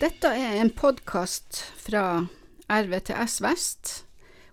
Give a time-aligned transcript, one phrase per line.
[0.00, 2.22] Dette er en podkast fra
[2.72, 3.90] RVTS Vest,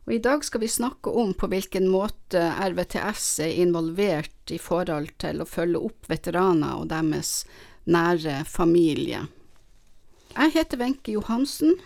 [0.03, 5.13] og i dag skal vi snakke om på hvilken måte RVTS er involvert i forhold
[5.23, 7.45] til å følge opp veteraner og deres
[7.87, 9.21] nære familie.
[10.33, 11.79] Jeg heter Wenche Johansen,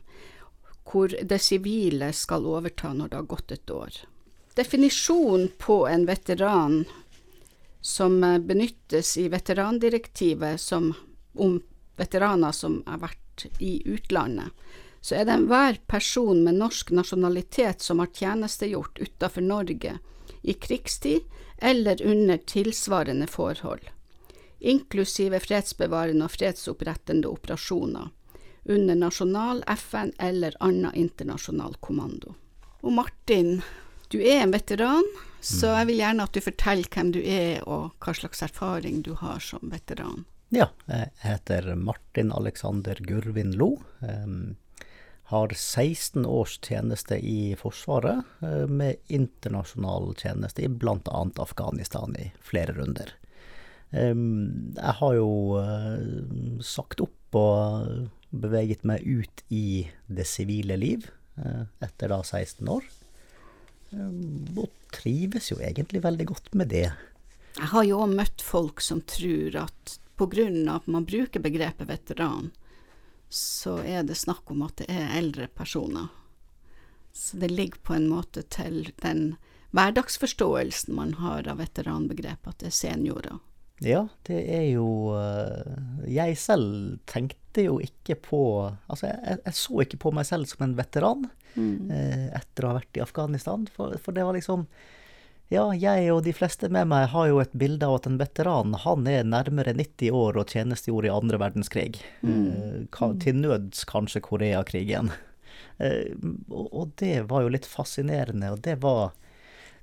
[0.83, 4.01] hvor det sivile skal overta når det har gått et år.
[4.59, 6.83] Definisjonen på en veteran
[7.81, 10.91] som eh, benyttes i veterandirektivet som,
[11.35, 11.61] om
[11.97, 14.51] veteraner som har vært i utlandet,
[15.01, 19.99] så er det enhver person med norsk nasjonalitet som har tjenestegjort utenfor Norge
[20.43, 21.21] i krigstid
[21.61, 23.85] eller under tilsvarende forhold,
[24.59, 28.09] inklusive fredsbevarende og fredsopprettende operasjoner,
[28.65, 32.35] under nasjonal, FN eller annen internasjonal kommando.
[32.81, 33.61] Og Martin,
[34.09, 35.05] du er en veteran,
[35.41, 35.77] så mm.
[35.79, 39.41] jeg vil gjerne at du forteller hvem du er og hva slags erfaring du har
[39.45, 40.25] som veteran.
[40.51, 43.77] Ja, jeg heter Martin Alexander Gurvin Lo.
[45.31, 51.21] Har 16 års tjeneste i Forsvaret, uh, med internasjonal tjeneste i bl.a.
[51.37, 53.15] Afghanistan i flere runder.
[53.91, 61.09] Jeg har jo uh, sagt opp og beveget meg ut i det sivile liv
[61.39, 62.87] uh, etter da 16 år.
[63.91, 66.89] Og trives jo egentlig veldig godt med det.
[67.59, 70.75] Jeg har jo òg møtt folk som tror at pga.
[70.75, 72.51] at man bruker begrepet veteran,
[73.31, 76.11] så er det snakk om at det er eldre personer.
[77.13, 79.37] Så det ligger på en måte til den
[79.71, 83.39] hverdagsforståelsen man har av veteranbegrepet, at det er seniorer.
[83.81, 85.77] Ja, det er jo eh,
[86.13, 90.67] Jeg selv tenkte jo ikke på Altså, jeg, jeg så ikke på meg selv som
[90.67, 91.25] en veteran
[91.55, 91.89] mm.
[91.89, 94.67] eh, etter å ha vært i Afghanistan, for, for, det var liksom
[95.51, 98.77] Ja, jeg og de fleste med meg har jo et bilde av at en veteran,
[98.85, 101.99] han er nærmere 90 år og tjenestegjorde i andre verdenskrig.
[102.23, 102.45] Mm.
[102.87, 105.11] Eh, til nøds kanskje Koreakrigen.
[105.83, 106.15] Eh,
[106.53, 109.11] og, og det var jo litt fascinerende, og det var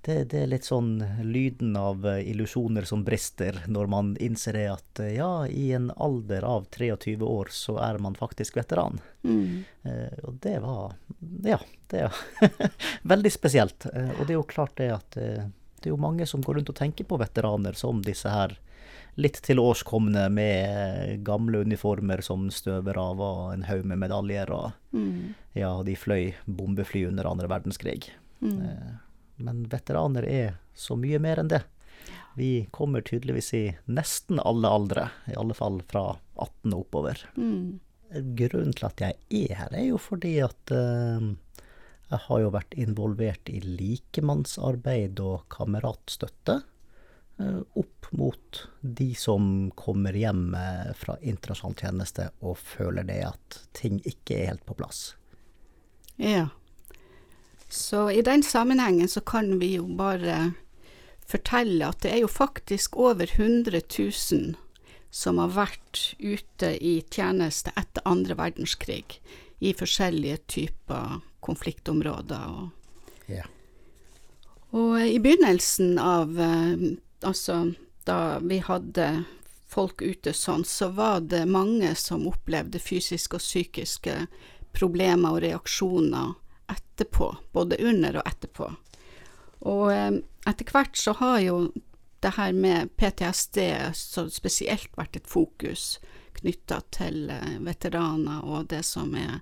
[0.07, 4.67] det, det, er litt sånn lyden av eh, illusjoner som brister, når man innser det
[4.71, 9.01] at eh, ja, i en alder av 23 år så er man faktisk veteran.
[9.27, 9.65] Mm.
[9.83, 10.95] Eh, og det var
[11.43, 11.59] Ja,
[11.91, 12.21] det er
[13.13, 13.89] veldig spesielt.
[13.91, 16.61] Eh, og det er jo klart det at eh, det er jo mange som går
[16.61, 18.55] rundt og tenker på veteraner som disse her
[19.19, 25.33] litt tilårskomne med gamle uniformer som støver av og en haug med medaljer, og mm.
[25.57, 28.11] ja, de fløy bombefly under andre verdenskrig.
[28.39, 28.61] Mm.
[29.37, 31.63] Eh, men veteraner er så mye mer enn det.
[32.37, 37.23] Vi kommer tydeligvis i nesten alle aldre, i alle fall fra 18 og oppover.
[37.37, 37.79] Mm.
[38.37, 39.17] Grunnen til at jeg
[39.49, 41.33] er her, er jo fordi at uh,
[42.07, 50.15] jeg har jo vært involvert i likemannsarbeid og kameratstøtte uh, opp mot de som kommer
[50.15, 55.09] hjem uh, fra internasjonal tjeneste og føler det at ting ikke er helt på plass.
[56.21, 56.51] Ja.
[57.69, 60.53] Så i den sammenhengen så kan vi jo bare
[61.27, 64.55] fortelle at det er jo faktisk over 100 000
[65.11, 69.19] som har vært ute i tjeneste etter andre verdenskrig
[69.59, 72.47] i forskjellige typer konfliktområder.
[72.47, 72.69] Og,
[73.31, 73.43] ja.
[74.71, 77.71] og i begynnelsen av eh, Altså
[78.05, 79.07] da vi hadde
[79.65, 84.13] folk ute sånn, så var det mange som opplevde fysiske og psykiske
[84.77, 86.35] problemer og reaksjoner
[86.71, 88.71] etterpå, både under og etterpå.
[89.67, 90.19] Og eh,
[90.49, 91.59] etter hvert så har jo
[92.25, 93.59] det her med PTSD
[93.97, 95.97] så spesielt vært et fokus
[96.37, 99.39] knytta til eh, veteraner og det som er,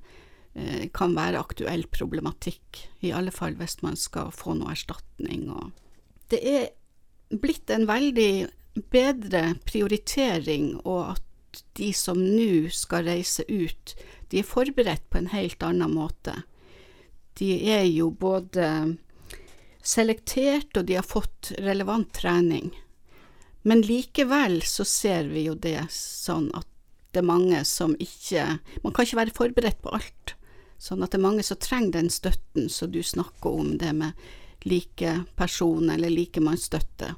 [0.56, 5.48] eh, kan være aktuell problematikk, i alle fall hvis man skal få noe erstatning.
[6.32, 6.70] Det er
[7.36, 8.48] blitt en veldig
[8.92, 13.96] bedre prioritering, og at de som nå skal reise ut,
[14.32, 16.42] de er forberedt på en helt annen måte
[17.40, 18.68] de er jo både
[19.86, 22.72] selektert, og de har fått relevant trening.
[23.66, 26.68] Men likevel så ser vi jo det sånn at
[27.16, 28.44] det er mange som ikke
[28.84, 30.34] Man kan ikke være forberedt på alt.
[30.78, 34.26] Sånn at det er mange som trenger den støtten som du snakker om, det med
[34.66, 37.14] like person eller likemannsstøtte.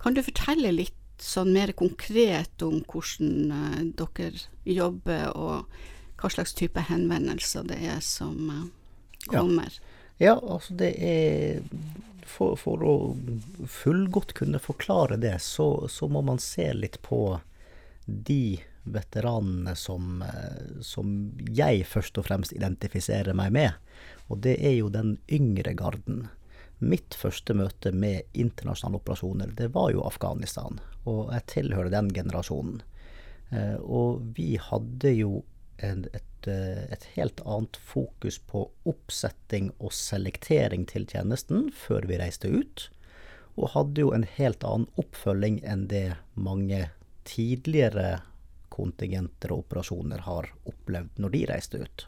[0.00, 6.56] Kan du fortelle litt sånn mer konkret om hvordan uh, dere jobber, og hva slags
[6.56, 8.64] type henvendelser det er som uh,
[9.26, 9.72] kommer?
[10.16, 10.32] Ja.
[10.32, 10.36] ja.
[10.40, 11.62] altså det er
[12.30, 12.94] for, for, å
[13.68, 17.40] fullgodt kunne forklare det, så, så, må man se litt på
[18.06, 23.96] de veteranene som, uh, som jeg først og fremst identifiserer meg med.
[24.30, 26.28] Og det er jo den yngre garden.
[26.80, 30.80] Mitt første møte med internasjonale operasjoner, det var jo Afghanistan.
[31.04, 32.80] Og jeg tilhører den generasjonen.
[33.50, 35.42] Eh, og vi hadde jo
[35.82, 42.20] en, et, eh, et, helt annet fokus på oppsetting og selektering til tjenesten før vi
[42.20, 42.88] reiste ut.
[43.56, 46.88] Og hadde jo en helt annen oppfølging enn det mange
[47.28, 48.20] tidligere
[48.70, 52.06] kontingenter og operasjoner har opplevd når de reiste ut.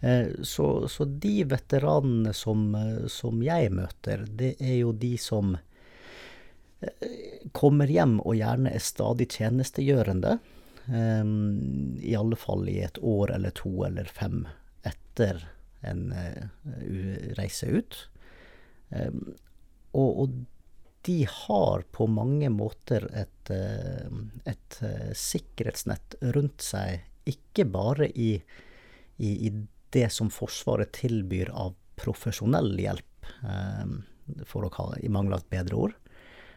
[0.00, 5.56] Eh, så, så, de veteranene som, eh, som, jeg møter, det er jo de som
[7.56, 10.34] kommer hjem og gjerne er stadig tjenestegjørende.
[10.86, 14.42] I alle fall i et år eller to eller fem
[14.84, 15.40] etter
[15.84, 16.10] en
[17.38, 17.96] reise ut.
[18.92, 20.34] Og, og
[21.08, 23.52] de har på mange måter et,
[24.48, 24.78] et
[25.16, 28.34] sikkerhetsnett rundt seg, ikke bare i,
[29.16, 29.52] i, i
[29.94, 33.92] det som Forsvaret tilbyr av profesjonell hjelp, eh,
[34.48, 35.98] for å kalle i mangel av et bedre ord.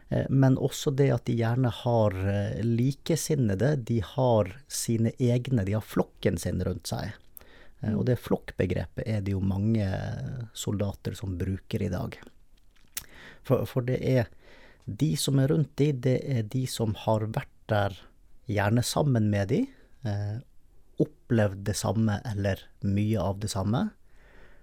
[0.08, 3.74] Eh, men også det at de gjerne har eh, likesinnede.
[3.88, 7.14] De har sine egne, de har flokken sin rundt seg.
[7.94, 9.86] Og det flokkbegrepet er det jo mange
[10.50, 12.16] soldater som bruker i dag.
[13.46, 14.26] For, for det er
[14.82, 17.94] de som er rundt de, det er de som har vært der
[18.50, 19.60] gjerne sammen med de,
[20.98, 23.84] opplevd det samme eller mye av det samme.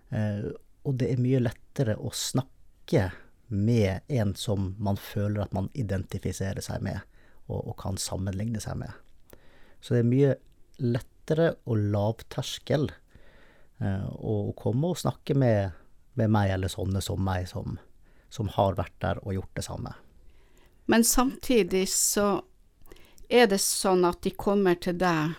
[0.09, 0.51] Eh,
[0.85, 3.09] og det er mye lettere å snakke
[3.47, 6.99] med en som man føler at man identifiserer seg med,
[7.45, 8.91] og, og kan sammenligne seg med.
[9.81, 10.33] Så det er mye
[10.81, 12.89] lettere og lavterskel
[13.81, 15.75] eh, å komme og snakke med,
[16.17, 17.77] med, meg eller sånne som meg, som,
[18.33, 19.93] som har vært der og gjort det samme.
[20.85, 22.41] Men samtidig så
[23.29, 25.33] er det sånn at de kommer til deg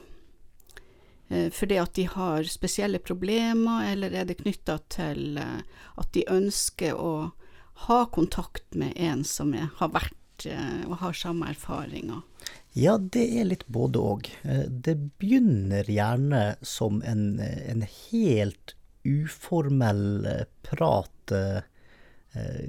[1.29, 5.63] Eh, fordi at de har spesielle problemer, eller er det knytta til eh,
[5.99, 7.33] at de ønsker å
[7.87, 12.23] ha kontakt med en som er, har vært eh, og har samme erfaringer?
[12.77, 14.29] Ja, det er litt både òg.
[14.69, 18.75] Det begynner gjerne som en, en helt
[19.07, 20.27] uformell
[20.67, 21.33] prat,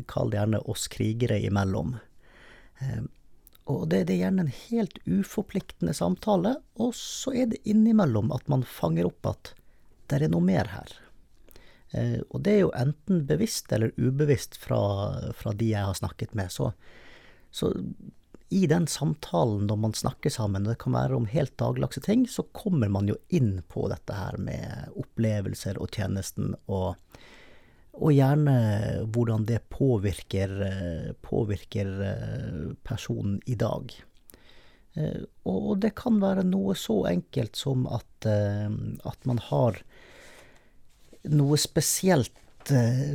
[0.08, 1.98] kall det gjerne oss krigere imellom.
[3.68, 8.48] Og det, det, er gjerne en helt uforpliktende samtale, og så er det innimellom at
[8.52, 9.52] man fanger opp at
[10.08, 10.94] det er noe mer her.
[11.96, 14.82] Eh, og det er jo enten bevisst eller ubevisst fra,
[15.38, 16.52] fra de jeg har snakket med.
[16.52, 16.72] Så,
[17.52, 17.72] så,
[18.50, 22.28] i den samtalen når man snakker sammen, og det kan være om helt dagligdagse ting,
[22.30, 26.96] så kommer man jo inn på dette her med opplevelser og tjenesten og
[27.98, 28.52] og gjerne
[29.10, 33.96] hvordan det påvirker, eh, påvirker eh, personen i dag.
[35.50, 39.80] Og det kan være noe så enkelt som at, at man har
[41.34, 42.34] noe spesielt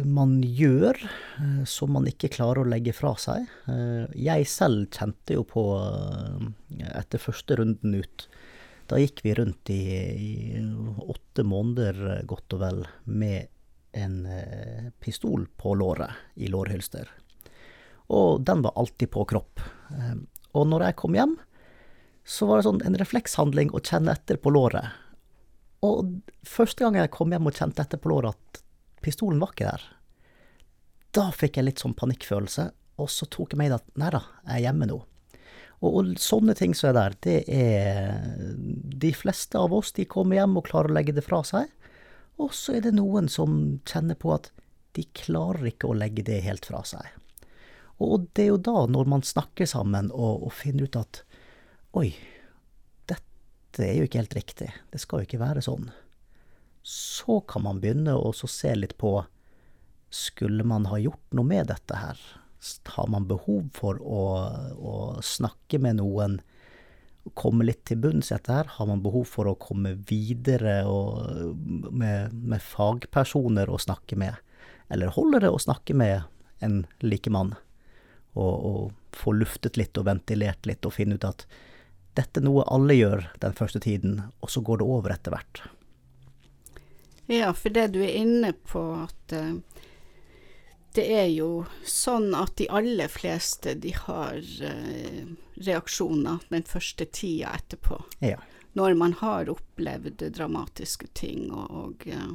[0.08, 0.96] man gjør
[1.68, 3.50] som man ikke klarer å legge fra seg.
[4.16, 5.64] Jeg selv kjente jo på,
[6.88, 8.24] etter første runden ut
[8.88, 9.82] Da gikk vi rundt i,
[10.16, 10.32] i
[11.04, 13.52] åtte måneder, godt og vel, med
[13.92, 17.08] en eh, pistol på låret i lårhylster.
[18.12, 19.60] Og den var alltid på kropp.
[19.90, 20.16] Eh,
[20.52, 21.36] og når jeg kom hjem,
[22.24, 24.92] så var det sånn en reflekshandling å kjenne etter på låret.
[25.82, 26.12] Og
[26.46, 28.62] første gang jeg kom hjem og kjente etter på låret at
[29.02, 29.86] pistolen var ikke der,
[31.12, 32.68] da fikk jeg litt sånn panikkfølelse,
[33.02, 34.98] og så tok jeg meg i det at nei da, jeg er hjemme nå.
[35.82, 38.20] Og, og, sånne ting som er der, det er
[39.02, 41.72] De fleste av oss de kommer hjem og klarer å legge det fra seg.
[42.40, 44.52] Og så er det noen som kjenner på at
[44.96, 47.08] de klarer ikke å legge det helt fra seg.
[48.02, 51.22] Og det er jo da, når man snakker sammen og, og finner ut at
[51.98, 52.12] oi,
[53.72, 55.88] dette er jo ikke helt riktig, det skal jo ikke være sånn,
[56.84, 59.22] så kan man begynne å se litt på
[60.12, 62.18] skulle man ha gjort noe med dette her?
[62.94, 64.24] Har man behov for å,
[64.76, 66.36] å snakke med noen
[67.38, 68.70] komme litt til bunns i dette her?
[68.76, 74.36] Har man behov for å komme videre med, med, fagpersoner å snakke med?
[74.92, 76.28] Eller holder det å snakke med
[76.62, 77.56] en likemann.
[78.36, 81.46] Og, og få luftet litt og ventilert litt og finne ut at
[82.18, 85.62] dette er noe alle gjør den første tiden, og så går det over etter hvert.
[87.32, 89.56] Ja, for det du er inne på at uh,
[90.92, 95.22] det er jo sånn at de aller fleste de har uh,
[95.56, 98.02] reaksjoner den første tida etterpå.
[98.20, 98.40] Ja.
[98.76, 102.34] Når man har opplevd dramatiske ting og, og uh,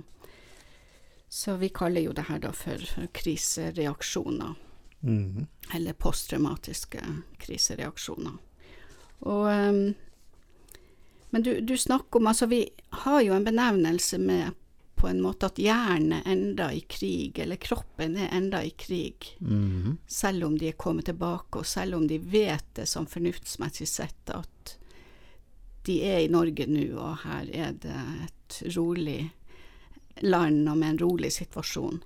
[1.30, 2.82] Så vi kaller jo det her da for
[3.14, 4.56] krisereaksjoner.
[5.04, 5.46] Mm.
[5.76, 7.02] Eller posttraumatiske
[7.38, 8.38] krisereaksjoner.
[9.26, 9.82] Og um,
[11.30, 12.62] Men du, du snakker om Altså, vi
[13.04, 14.56] har jo en benevnelse med
[14.98, 19.28] på en måte at hjernen er enda i krig, eller kroppen er enda i krig.
[19.40, 20.00] Mm.
[20.10, 24.34] Selv om de er kommet tilbake, og selv om de vet det som fornuftsmessig sett
[24.34, 24.74] at
[25.86, 29.20] de er i Norge nå, og her er det et rolig
[30.26, 32.02] land og med en rolig situasjon.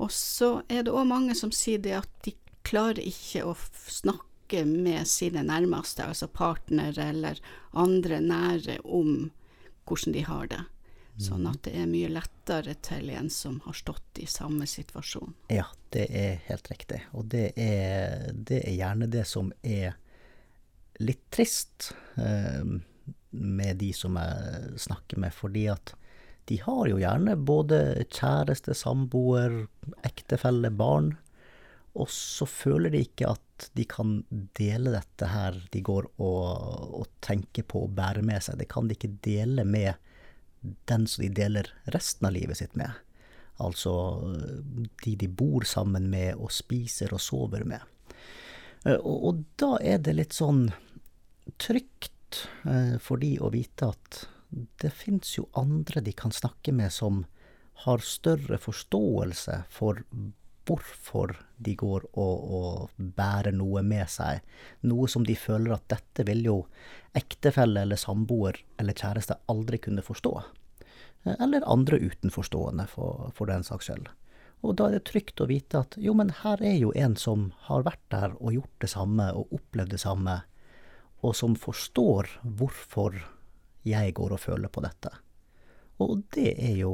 [0.00, 2.34] Og så er det òg mange som sier det at de
[2.66, 3.54] klarer ikke å
[3.84, 4.31] snakke
[4.68, 7.40] med sine nærmeste, altså partner eller
[7.72, 9.30] andre nære, om
[9.88, 10.62] hvordan de har det.
[11.20, 15.34] Sånn at det er mye lettere til en som har stått i samme situasjon.
[15.52, 17.02] Ja, det er helt riktig.
[17.12, 19.98] Og det er, det er gjerne det som er
[21.02, 22.64] litt trist eh,
[23.30, 25.94] med de som jeg snakker med, fordi at
[26.50, 27.78] de har jo gjerne både
[28.08, 29.66] kjæreste, samboer,
[30.08, 31.12] ektefelle, barn,
[31.92, 34.22] og så føler de ikke at de kan
[34.56, 38.58] dele dette her de går og, og tenker på å bære med seg.
[38.58, 39.94] Det kan de ikke dele med
[40.88, 42.90] den som de deler resten av livet sitt med.
[43.62, 43.92] Altså
[45.04, 47.84] de de bor sammen med og spiser og sover med.
[48.86, 50.70] Eh, og, og da er det litt sånn
[51.60, 54.24] trygt eh, for de å vite at
[54.82, 57.24] det fins jo andre de kan snakke med som
[57.84, 60.02] har større forståelse for
[60.68, 64.42] hvorfor de går og, og, bærer noe med seg.
[64.88, 66.56] Noe som de føler at dette vil jo
[67.18, 70.34] ektefelle eller samboer eller kjæreste aldri kunne forstå.
[71.38, 74.08] Eller andre utenforstående, for, for den saks skyld.
[74.62, 77.50] Og da er det trygt å vite at jo, men her er jo en som
[77.66, 80.36] har vært der og gjort det samme og opplevd det samme,
[81.22, 83.18] og som forstår hvorfor
[83.86, 85.10] jeg går og føler på dette.
[86.02, 86.92] Og det er jo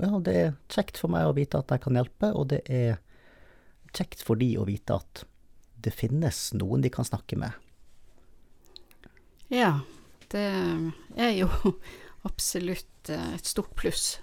[0.00, 3.00] Ja, det er kjekt for meg å vite at jeg kan hjelpe, og det er
[3.96, 5.24] kjekt for de å vite at
[5.80, 7.56] det finnes noen de kan snakke med.
[9.50, 9.80] Ja,
[10.30, 10.46] det
[11.16, 11.48] er jo
[12.28, 14.18] absolutt eh, et stort pluss.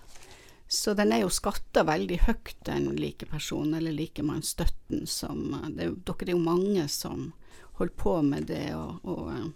[0.68, 6.30] Så den er jo skatta veldig høyt, den likeperson- eller likemannsstøtten som eh, det, Dere
[6.30, 7.32] er jo mange som
[7.80, 8.70] holder på med det.
[8.76, 9.48] og, og eh,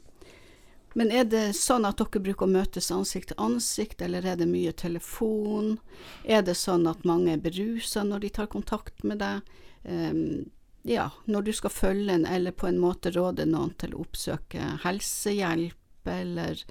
[0.97, 4.49] men er det sånn at dere bruker å møtes ansikt til ansikt, eller er det
[4.49, 5.77] mye telefon?
[6.23, 9.47] Er det sånn at mange er berusa når de tar kontakt med deg?
[9.83, 10.51] Um,
[10.87, 14.77] ja, når du skal følge en, eller på en måte råde noen til å oppsøke
[14.83, 16.63] helsehjelp, eller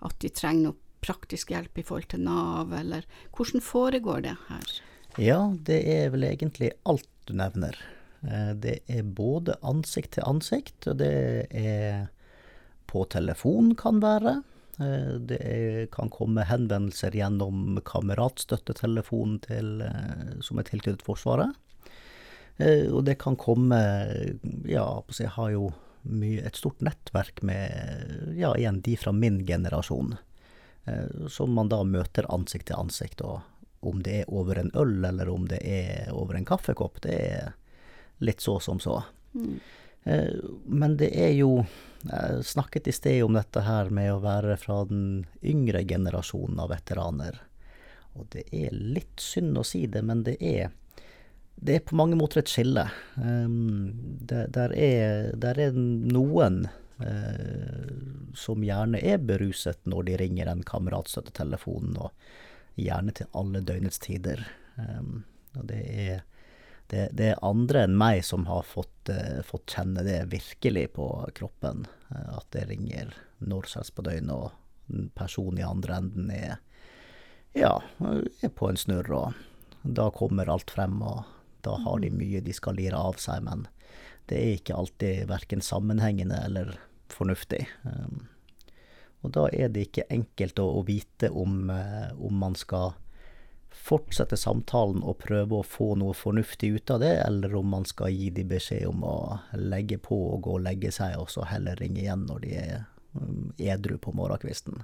[0.00, 4.76] at de trenger noe praktisk hjelp i forhold til Nav, eller hvordan foregår det her?
[5.20, 7.76] Ja, det er vel egentlig alt du nevner.
[8.22, 11.12] Eh, det er både ansikt til ansikt, og det
[11.50, 12.08] er
[12.90, 14.40] på telefon kan være.
[14.80, 21.52] Eh, det kan komme henvendelser gjennom kameratstøttetelefonen til, eh, som er tilknyttet Forsvaret.
[22.56, 23.76] Eh, og det kan komme
[24.68, 25.72] Ja, jeg har jo
[26.04, 30.16] mye, et stort nettverk med ja, igjen de fra min generasjon.
[31.28, 33.20] Som man da møter ansikt til ansikt.
[33.20, 33.40] Og
[33.80, 37.52] om det er over en øl eller om det er over en kaffekopp, det er
[38.18, 39.02] litt så som så.
[39.36, 39.60] Mm.
[40.04, 41.64] Men det er jo
[42.08, 46.70] jeg snakket i sted om dette her med å være fra den yngre generasjonen av
[46.72, 47.36] veteraner.
[48.16, 50.70] Og det er litt synd å si det, men det er,
[51.60, 52.86] det er på mange måter et skille.
[53.20, 53.92] Um,
[54.24, 56.64] det, der, er, der, er, noen
[57.04, 57.92] uh,
[58.32, 64.40] som gjerne er beruset når de ringer en kameratstøttetelefon, og gjerne til alle døgnets tider.
[64.80, 65.20] Um,
[65.58, 66.24] og det er
[66.90, 71.06] det, det, er andre enn meg som har fått, uh, fått, kjenne det virkelig på
[71.38, 71.86] kroppen.
[72.10, 76.56] Uh, at det ringer når som helst på døgnet, og personen i andre enden er,
[77.54, 79.10] ja, er på en snurr.
[79.14, 81.22] Og da kommer alt frem, og
[81.64, 83.44] da har de mye de skal lire av seg.
[83.46, 83.68] Men
[84.30, 86.74] det er ikke alltid verken sammenhengende eller
[87.10, 87.64] fornuftig.
[87.84, 88.26] Um,
[89.20, 92.94] og da er det ikke enkelt å, å vite om, uh, om man skal
[93.74, 98.12] fortsette samtalen og prøve å få noe fornuftig ut av det, eller om man skal
[98.14, 99.18] gi de beskjed om å
[99.58, 102.74] legge på og gå og legge seg, og så heller ringe igjen når de er
[103.14, 104.82] um, edru på morgenkvisten.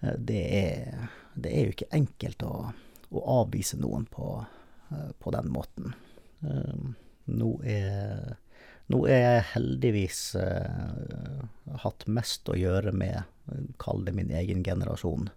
[0.00, 2.54] Eh, det er, det er jo ikke enkelt å,
[3.12, 4.38] å avvise noen på,
[4.90, 5.94] eh, på, den måten.
[7.24, 8.34] Nå er,
[8.92, 10.18] nå er jeg heldigvis
[11.80, 13.22] hatt mest å gjøre med,
[13.80, 15.30] kall det min egen generasjon.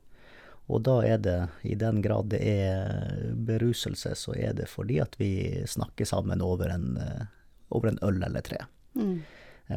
[0.67, 5.15] Og da er det, i den grad det er beruselse, så er det fordi at
[5.19, 5.31] vi
[5.67, 6.97] snakker sammen over en,
[7.69, 8.59] over en øl eller tre.
[9.00, 9.21] Mm.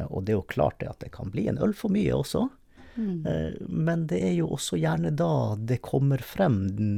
[0.09, 2.43] Og det er jo klart det at det kan bli en øl for mye også.
[2.95, 3.23] Mm.
[3.71, 6.97] Men det er jo også gjerne da det kommer frem den,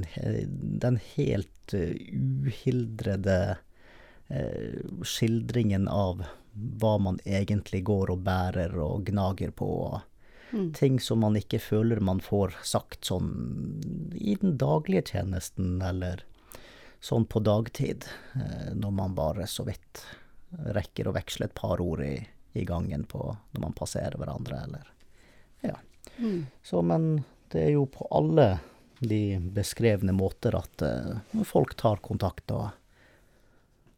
[0.82, 3.58] den helt uhildrede
[4.28, 9.70] eh, skildringen av hva man egentlig går og bærer og gnager på.
[10.54, 10.74] Mm.
[10.78, 13.32] Ting som man ikke føler man får sagt sånn
[14.14, 16.22] i den daglige tjenesten, eller
[17.04, 18.06] sånn på dagtid,
[18.38, 20.04] eh, når man bare så vidt
[20.78, 22.16] rekker å veksle et par ord i,
[22.54, 24.94] i gangen på når man passerer hverandre, eller
[25.66, 25.80] ja.
[26.18, 26.46] Mm.
[26.64, 28.60] Så, men det er jo på alle
[29.00, 32.70] de beskrevne måter at uh, folk tar kontakt, og,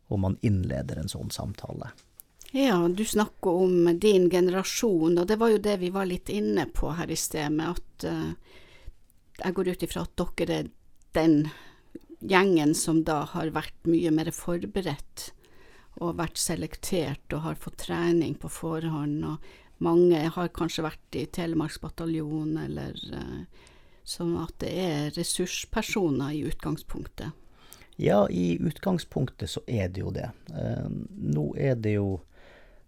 [0.07, 1.91] og man innleder en sånn samtale.
[2.55, 6.63] Ja, du snakker om din generasjon, og det var jo det vi var litt inne
[6.71, 8.29] på her i sted, med at uh,
[9.41, 10.69] jeg går ut ifra at dere er
[11.17, 11.33] den
[12.24, 15.33] gjengen som da har vært mye mer forberedt
[16.00, 19.25] og vært selektert og har fått trening på forhånd.
[19.27, 23.65] og mange har kanskje vært i Telemarksbataljonen, eller uh,
[24.07, 27.35] sånn at det er ressurspersoner i utgangspunktet.
[28.00, 30.29] Ja, i utgangspunktet så er det jo det.
[30.55, 32.07] Uh, nå er det jo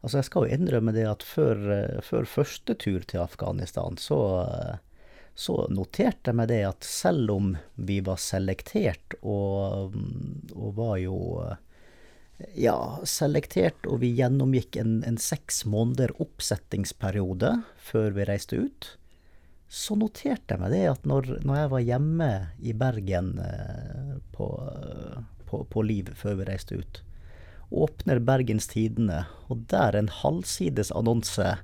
[0.08, 4.20] Altså, jeg skal jo innrømme det at før, uh, før første tur til Afghanistan, så,
[5.36, 9.98] så noterte jeg meg det at selv om vi var selektert og,
[10.56, 11.18] og var jo
[12.56, 18.92] ja, selektert, og vi gjennomgikk en, en seks måneder oppsettingsperiode før vi reiste ut.
[19.68, 22.30] Så noterte jeg meg det at når, når jeg var hjemme
[22.64, 24.48] i Bergen eh, på,
[25.50, 27.02] på, på, Liv før vi reiste ut,
[27.72, 31.58] åpner Bergens Tidende, og der en halvsides annonse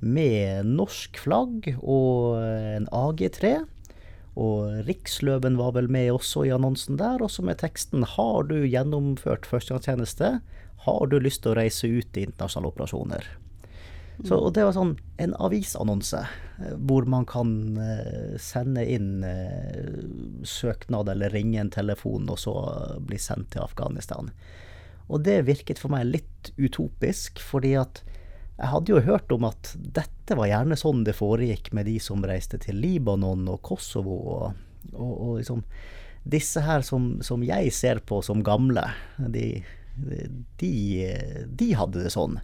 [0.00, 3.56] med norsk flagg og en AG3
[4.38, 9.46] og Riksløven var vel med også i annonsen der, også med teksten 'Har du gjennomført
[9.46, 10.40] førstegangstjeneste?
[10.86, 13.28] Har du lyst til å reise ut i internasjonale operasjoner?'
[14.24, 16.24] Så, og det var sånn en avisannonse
[16.58, 19.22] eh, hvor man kan uh, sende inn
[20.42, 22.54] søknad eller ringe en telefon, og så
[22.98, 24.32] bli sendt til Afghanistan.
[25.08, 28.02] Og det virket for meg litt utopisk, fordi at
[28.58, 32.24] jeg hadde jo hørt om at dette var gjerne sånn det foregikk med de som
[32.26, 34.18] reiste til Libanon og Kosovo.
[34.34, 35.62] Og, og, og liksom
[36.28, 38.82] disse her som, som, jeg ser på som gamle,
[39.16, 39.62] de,
[40.60, 40.72] de,
[41.46, 42.40] de, hadde det sånn.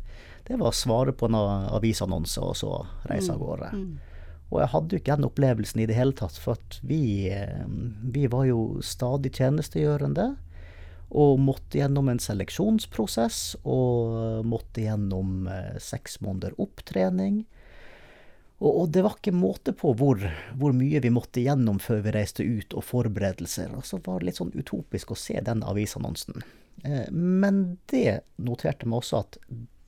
[0.47, 2.73] Det var svaret på en avisannonse og så
[3.11, 3.71] reise av mm, gårde.
[3.75, 4.15] Mm.
[4.53, 7.03] Og jeg hadde jo ikke den opplevelsen i det hele tatt, for vi,
[8.15, 10.35] vi var jo stadig tjenestegjørende
[11.15, 17.45] og måtte gjennom en seleksjonsprosess og måtte gjennom eh, seks måneder opptrening.
[18.65, 20.21] Og, det var ikke måte på hvor,
[20.57, 23.75] hvor, mye vi måtte gjennom før vi reiste ut, og forberedelser.
[23.77, 26.45] Og så var det litt sånn utopisk å se den avisannonsen.
[26.83, 29.39] Eh, men det noterte meg også at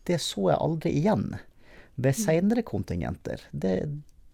[0.06, 1.30] det så jeg aldri igjen
[1.96, 3.46] ved seinere kontingenter.
[3.50, 3.78] Det,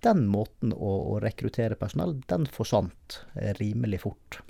[0.03, 4.41] den måten å, å, rekruttere personell, den forsvant eh, rimelig fort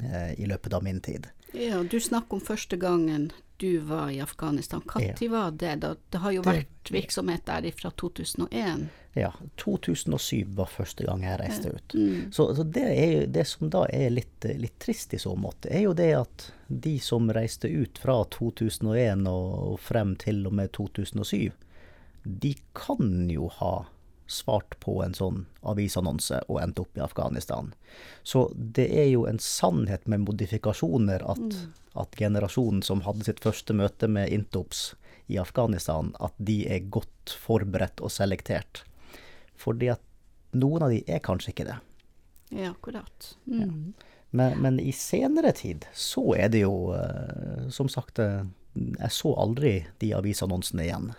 [0.00, 1.28] eh, i løpet av min tid.
[1.52, 4.82] Ja, Du snakker om første gangen du var i Afghanistan.
[4.94, 5.28] Når ja.
[5.28, 5.74] var det?
[5.74, 5.96] da?
[6.10, 8.86] Det har jo vært virksomhet der fra 2001?
[9.12, 11.94] Ja, 2007 var første gang jeg reiste ut.
[11.94, 12.30] Mm.
[12.32, 15.84] Så, så det, jo, det, som da er litt, litt, trist i så måte, er
[15.88, 21.50] jo det at de som reiste ut fra 2001 og frem til og med 2007,
[22.24, 23.74] de kan jo ha
[24.30, 27.72] svart på en sånn avisannonse og endt opp i Afghanistan.
[28.22, 31.72] Så det er jo en sannhet med modifikasjoner at, mm.
[32.02, 34.92] at generasjonen som hadde sitt første møte med Intops
[35.30, 38.84] i Afghanistan, at de er godt forberedt og selektert.
[39.58, 40.02] Fordi at
[40.58, 41.80] noen av de er kanskje ikke det.
[42.50, 43.34] Ja, akkurat.
[43.44, 43.60] Mm.
[43.60, 44.06] Ja.
[44.30, 49.34] Men, men, i senere tid så er det jo, uh, som sagt, uh, jeg så
[49.42, 51.10] aldri de avisannonsene igjen.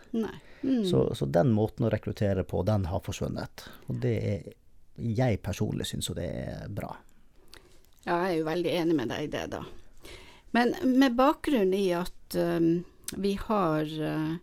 [0.61, 0.85] Mm.
[0.85, 3.65] Så, så, den måten å rekruttere på, den har forsvunnet.
[3.89, 4.49] Og det er
[5.01, 6.91] Jeg personlig syns jo det er bra.
[8.03, 9.61] Ja, jeg er jo veldig enig med deg i det, da.
[10.51, 12.83] Men med bakgrunn i at um,
[13.15, 14.35] vi har uh,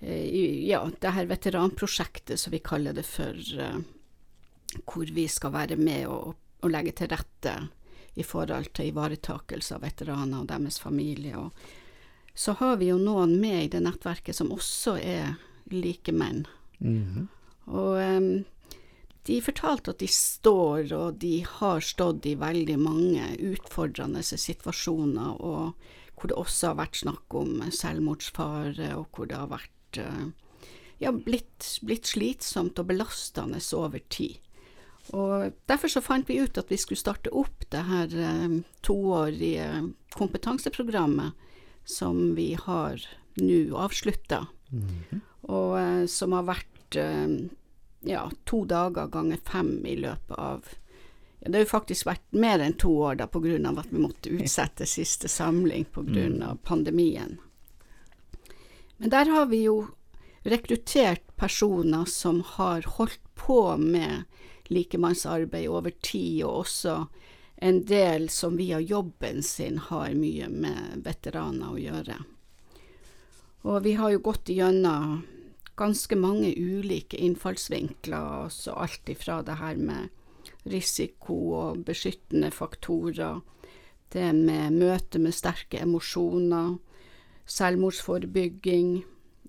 [0.00, 6.08] ja, det her veteranprosjektet som vi kaller det for, uh, hvor vi skal være med
[6.08, 7.54] og, og, legge til rette
[8.18, 11.36] i forhold til ivaretakelse av veteraner og deres familie.
[11.36, 11.52] og
[12.34, 15.34] så har vi jo noen med i det nettverket som også er
[15.72, 16.46] like menn.
[16.80, 17.26] Mm -hmm.
[17.66, 18.44] Og um,
[19.26, 25.74] de fortalte at de står, og de har stått i veldig mange utfordrende situasjoner, og
[26.16, 30.30] hvor det også har vært snakk om selvmordsfare, og hvor det har vært uh,
[30.98, 34.38] ja, blitt, blitt slitsomt og belastende over tid.
[35.12, 39.92] Og Derfor så fant vi ut at vi skulle starte opp det her uh, toårige
[40.14, 41.32] kompetanseprogrammet
[41.84, 43.00] som vi har
[43.34, 45.20] nå avslutta, mm -hmm.
[45.40, 47.28] og eh, som har vært eh,
[48.00, 50.64] ja, to dager ganger fem i løpet av
[51.40, 53.78] ja, Det har jo faktisk vært mer enn to år da pga.
[53.78, 56.02] at vi måtte utsette siste samling pga.
[56.02, 56.58] Mm.
[56.62, 57.38] pandemien.
[58.96, 59.88] Men der har vi jo
[60.42, 64.24] rekruttert personer som har holdt på med
[64.70, 67.06] likemannsarbeid over tid, og også
[67.62, 72.16] en del som via jobben sin har mye med veteraner å gjøre.
[73.62, 75.20] Og vi har jo gått igjennom
[75.78, 80.10] ganske mange ulike innfallsvinkler, altså alt ifra det her med
[80.74, 83.38] risiko og beskyttende faktorer,
[84.10, 86.74] det med møte med sterke emosjoner,
[87.46, 88.90] selvmordsforebygging.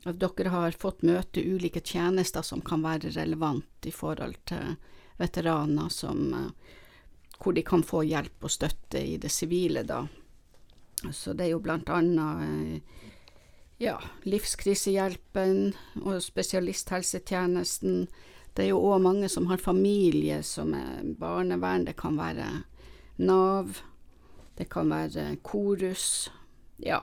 [0.06, 4.78] Dere har fått møte ulike tjenester som kan være relevant i forhold til
[5.18, 6.80] veteraner, som, eh,
[7.44, 10.06] hvor de kan få hjelp og støtte i det sivile, da.
[11.12, 13.00] Så det er jo blant annet eh,
[13.84, 18.06] ja, livskrisehjelpen og spesialisthelsetjenesten.
[18.56, 22.64] Det er jo òg mange som har familie som er barnevern, det kan være
[23.18, 23.82] Nav,
[24.58, 26.30] det kan være Korus.
[26.82, 27.02] Ja,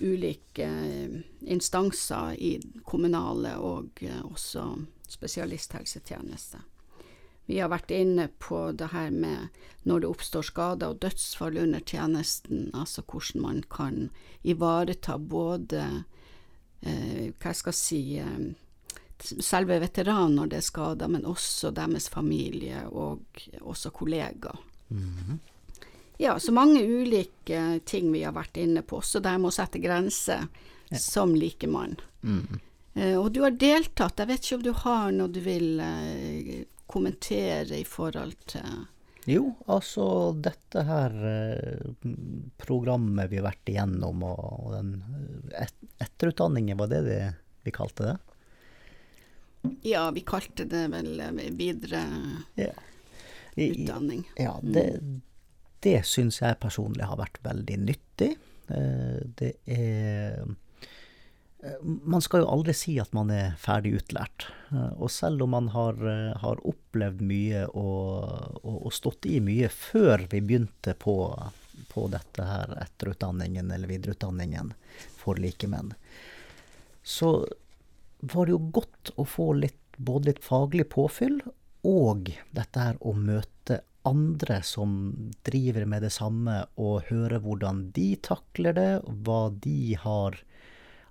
[0.00, 4.66] ulike eh, instanser i kommunale og eh, også
[5.08, 6.60] spesialisthelsetjeneste.
[7.48, 9.48] Vi har vært inne på det her med
[9.88, 14.10] når det oppstår skader og dødsfall under tjenesten, altså hvordan man kan
[14.44, 15.84] ivareta både
[16.84, 18.50] eh, hva skal si eh,
[19.18, 23.24] selve veteranen når det er skader, men også deres familie og
[23.60, 24.60] også kollegaer.
[24.88, 25.38] Mm -hmm.
[26.18, 29.78] Ja, så mange ulike ting vi har vært inne på, også det med å sette
[29.78, 30.48] grenser
[30.88, 30.98] ja.
[30.98, 31.96] som likemann.
[32.20, 32.60] Mm.
[32.94, 36.64] Eh, og du har deltatt, jeg vet ikke om du har noe du vil eh,
[36.88, 38.86] kommentere i forhold til
[39.28, 42.14] Jo, altså dette her eh,
[42.60, 44.94] programmet vi har vært igjennom, og den
[45.52, 47.22] eh, et, etterutdanningen, var det det
[47.66, 48.16] vi kalte det?
[49.84, 52.02] Ja, vi kalte det vel eh, videre
[52.56, 52.72] ja.
[53.58, 54.24] I, utdanning.
[54.40, 54.86] Ja, det,
[55.84, 58.32] det syns jeg personlig har vært veldig nyttig.
[58.68, 60.48] Det er
[62.04, 64.46] man skal jo aldri si at man er ferdig utlært.
[64.70, 69.40] Eh, og selv om man har, eh, har opplevd mye og, og, og, stått i
[69.42, 71.16] mye før vi begynte på,
[71.90, 74.72] på dette her etterutdanningen eller videreutdanningen
[75.18, 75.94] for likemenn,
[77.02, 77.32] så
[78.20, 81.40] var det jo godt å få litt, både litt faglig påfyll
[81.86, 84.92] og dette her å møte andre som
[85.44, 88.90] driver med det samme, og høre hvordan de takler det,
[89.26, 90.38] hva de har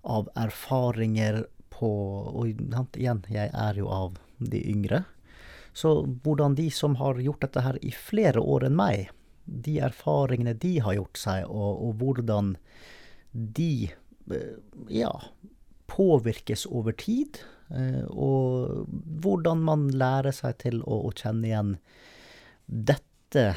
[0.08, 1.44] av erfaringer
[1.78, 1.90] på
[2.34, 2.48] Og
[2.98, 5.04] igjen, jeg er jo av de yngre.
[5.78, 9.12] Så hvordan de som har gjort dette her i flere år enn meg,
[9.46, 12.56] de erfaringene de har gjort seg, og, og hvordan
[13.32, 13.92] de
[14.34, 14.58] eh,
[14.90, 15.12] ja,
[15.88, 17.40] påvirkes over tid.
[17.70, 18.88] Eh, og
[19.22, 21.76] hvordan man lærer seg til å, å kjenne igjen
[22.66, 23.04] dette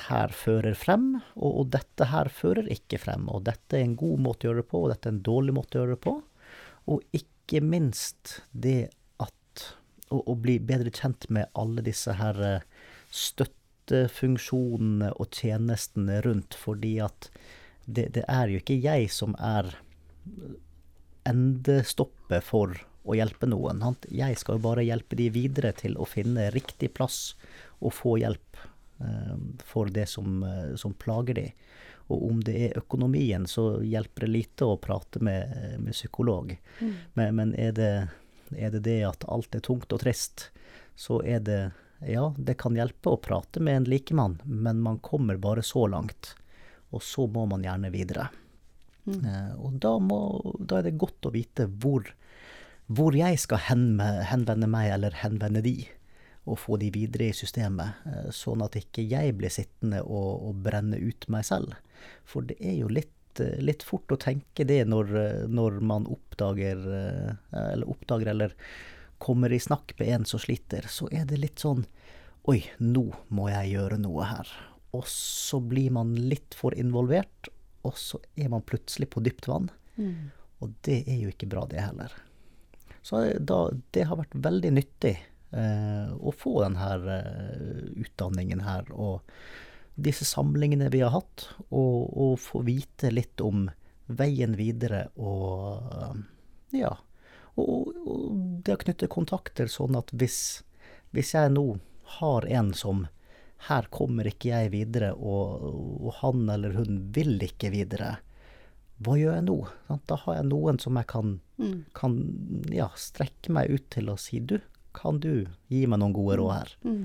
[0.09, 3.29] her fører frem, og, og, dette her fører ikke frem.
[3.31, 5.57] Og dette er en god måte å gjøre det på, og dette er en dårlig
[5.57, 6.17] måte å gjøre det på.
[6.91, 8.91] Og ikke minst det
[9.23, 9.65] at
[10.11, 12.67] å, å bli bedre kjent med alle disse her eh,
[13.15, 17.31] støttefunksjonene og tjenestene rundt, fordi at
[17.87, 19.73] det, det er jo ikke jeg som er
[21.29, 22.75] endestoppet for
[23.09, 23.83] å hjelpe noen.
[24.13, 27.35] Jeg skal jo bare hjelpe de videre til å finne riktig plass
[27.81, 28.61] og få hjelp
[29.03, 31.47] eh, for det som, eh, som plager de.
[32.11, 36.53] Og om det er økonomien, så hjelper det lite å prate med, med psykolog.
[36.81, 36.95] Mm.
[37.15, 37.93] Men, men er, det,
[38.57, 40.51] er, det, det at alt er tungt og trist,
[40.99, 41.63] så er det
[42.01, 46.35] Ja, det kan hjelpe å prate med en likemann, men man kommer bare så langt.
[46.97, 48.31] Og så må man gjerne videre.
[49.05, 49.21] Mm.
[49.21, 50.21] Eh, og da, må,
[50.59, 52.09] da, er det godt å vite hvor,
[52.89, 55.77] hvor jeg skal henvende meg, eller henvende de
[56.49, 60.63] og få de videre i systemet, eh, sånn at ikke jeg blir sittende og, og
[60.65, 61.77] brenne ut meg selv.
[62.29, 66.09] For det er jo litt, eh, litt fort å tenke det når, eh, når, man
[66.11, 67.33] oppdager eh,
[67.73, 68.57] eller oppdager eller
[69.21, 71.85] kommer i snakk med en som sliter, så er det litt sånn
[72.49, 73.03] Oi, nå
[73.37, 74.49] må jeg gjøre noe her.
[74.97, 77.51] Og så blir man litt for involvert,
[77.85, 79.69] og så er man plutselig på dypt vann.
[80.01, 80.31] Mm.
[80.65, 82.15] Og det er jo ikke bra, det heller.
[83.03, 83.61] Så da,
[83.93, 85.15] det har vært veldig nyttig
[85.57, 88.91] eh, å få denne eh, utdanningen her.
[88.93, 89.25] Og
[90.03, 93.69] disse samlingene vi har hatt, og, og få vite litt om
[94.11, 96.19] veien videre og
[96.75, 96.91] ja.
[97.59, 98.27] Og, og
[98.65, 100.63] det å knytte kontakter sånn at hvis,
[101.15, 101.65] hvis jeg nå
[102.19, 103.07] har en som
[103.69, 105.65] her kommer ikke jeg videre, og,
[106.01, 108.15] og, han eller hun vil ikke videre.
[109.05, 109.57] Hva gjør jeg nå?
[110.09, 111.77] Da har jeg noen som jeg kan, mm.
[111.97, 112.17] kan
[112.73, 114.59] ja, strekke meg ut til og si du,
[114.97, 116.73] kan du gi meg noen gode råd her?
[116.89, 117.05] Mm.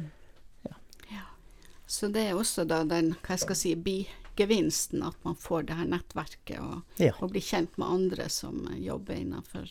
[1.86, 5.78] Så det er også da den, hva jeg skal si, bigevinsten, at man får det
[5.80, 7.14] her nettverket og, ja.
[7.22, 9.70] og blir kjent med andre som jobber innenfor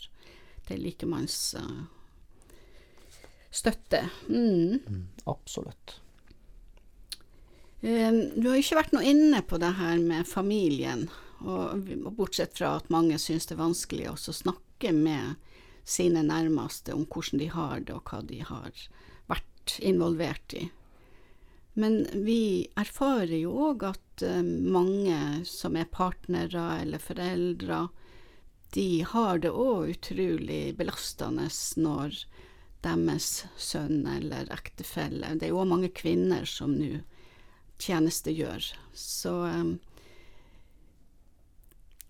[0.68, 1.84] det likemanns uh,
[3.50, 4.06] støtte.
[4.28, 4.78] Mm.
[4.86, 5.98] Mm, absolutt.
[7.84, 11.08] Um, du har ikke vært noe inne på det her med familien,
[11.44, 15.34] og, og bortsett fra at mange syns det er vanskelig å snakke med
[15.84, 18.86] sine nærmeste om hvordan de har det, og hva de har
[19.28, 20.70] vært involvert i.
[21.74, 27.88] Men vi erfarer jo òg at uh, mange som er partnere eller foreldre,
[28.74, 32.20] de har det òg utrolig belastende når
[32.84, 37.00] deres sønn eller ektefelle Det er jo òg mange kvinner som nå
[37.82, 38.70] tjenestegjør.
[38.94, 39.74] Så um,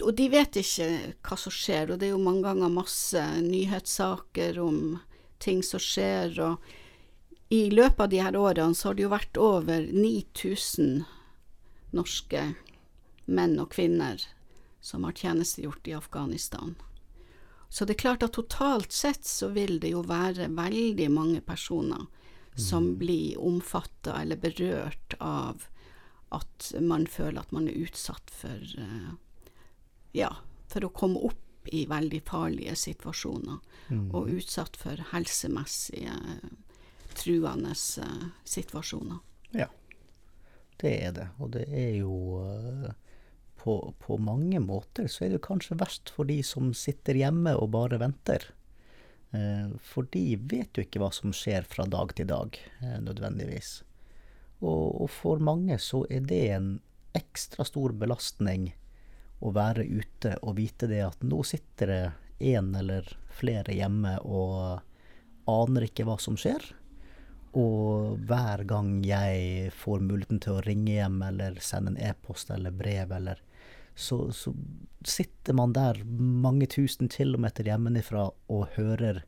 [0.03, 0.89] Og de vet ikke
[1.25, 4.99] hva som skjer, og det er jo mange ganger masse nyhetssaker om
[5.41, 6.41] ting som skjer.
[6.43, 6.84] og
[7.55, 11.05] i løpet av de her årene så har det jo vært over 9000
[11.95, 12.43] norske
[13.25, 14.23] menn og kvinner
[14.85, 16.75] som har tjenestegjort i Afghanistan.
[17.69, 22.05] Så det er klart at totalt sett så vil det jo være veldig mange personer
[22.55, 22.99] som mm.
[22.99, 25.65] blir omfatta eller berørt av
[26.35, 29.15] at man føler at man er utsatt for uh,
[30.15, 30.31] Ja,
[30.71, 34.11] for å komme opp i veldig farlige situasjoner, mm.
[34.15, 36.15] og utsatt for helsemessige
[37.17, 39.23] truende uh, situasjoner.
[39.55, 39.69] Ja,
[40.83, 41.29] det er det.
[41.39, 42.91] Og det er jo uh,
[43.65, 47.71] på, på, mange måter så er det kanskje verst for de som sitter hjemme og
[47.73, 48.51] bare venter.
[49.35, 53.79] Eh, for de vet jo ikke hva som skjer fra dag til dag, eh, nødvendigvis.
[54.61, 56.69] Og, og, for mange så er det en
[57.17, 58.69] ekstra stor belastning
[59.41, 62.05] å være ute og vite det at nå sitter det
[62.55, 64.85] en eller flere hjemme og
[65.51, 66.63] aner ikke hva som skjer.
[67.55, 72.75] Og hver gang jeg får muligheten til å ringe hjem eller sende en e-post eller
[72.75, 73.43] brev eller
[73.95, 74.55] så, så,
[75.05, 79.23] sitter man der mange tusen kilometer hjemmefra og hører,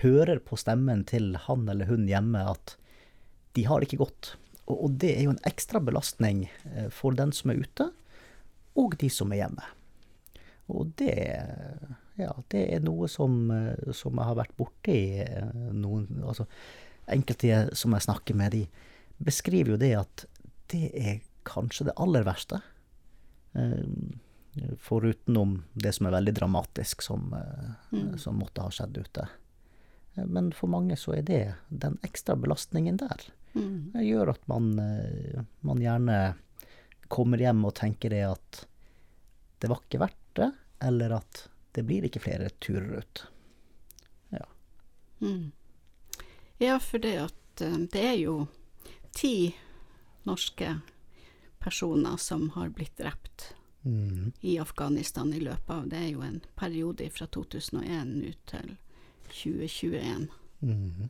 [0.00, 2.76] hører, på stemmen til han eller hun hjemme at
[3.58, 4.36] de har det ikke godt.
[4.66, 7.90] Og, og det er jo en ekstra belastning eh, for den som er ute,
[8.78, 9.68] og de som er hjemme.
[10.72, 11.16] Og det,
[12.20, 16.48] ja, det er noe som, eh, som jeg har vært borti eh, noen altså,
[17.06, 18.66] Enkelte som jeg snakker med, de
[19.22, 20.26] beskriver jo det at
[20.72, 22.58] det er kanskje det aller verste
[23.56, 28.18] Eh, forutenom det som er veldig dramatisk, som, eh, mm.
[28.18, 29.28] som, måtte ha skjedd ute.
[30.14, 33.28] Eh, men for mange så er det den ekstra belastningen der.
[33.56, 33.94] Mm.
[34.04, 34.66] gjør at man,
[35.64, 36.34] man, gjerne
[37.08, 38.58] kommer hjem og tenker det at
[39.64, 40.50] det var ikke verdt det,
[40.84, 41.40] eller at
[41.72, 43.22] det blir ikke flere turer ut.
[44.36, 44.44] Ja.
[45.24, 45.55] Mm.
[46.58, 48.46] Ja, for det at det er jo
[49.16, 49.54] ti
[50.28, 50.78] norske
[51.58, 54.32] personer som har blitt drept mm.
[54.40, 58.74] i Afghanistan i løpet av Det er jo en periode fra 2001 ut til
[59.30, 60.26] 2021.
[60.60, 61.08] Mm.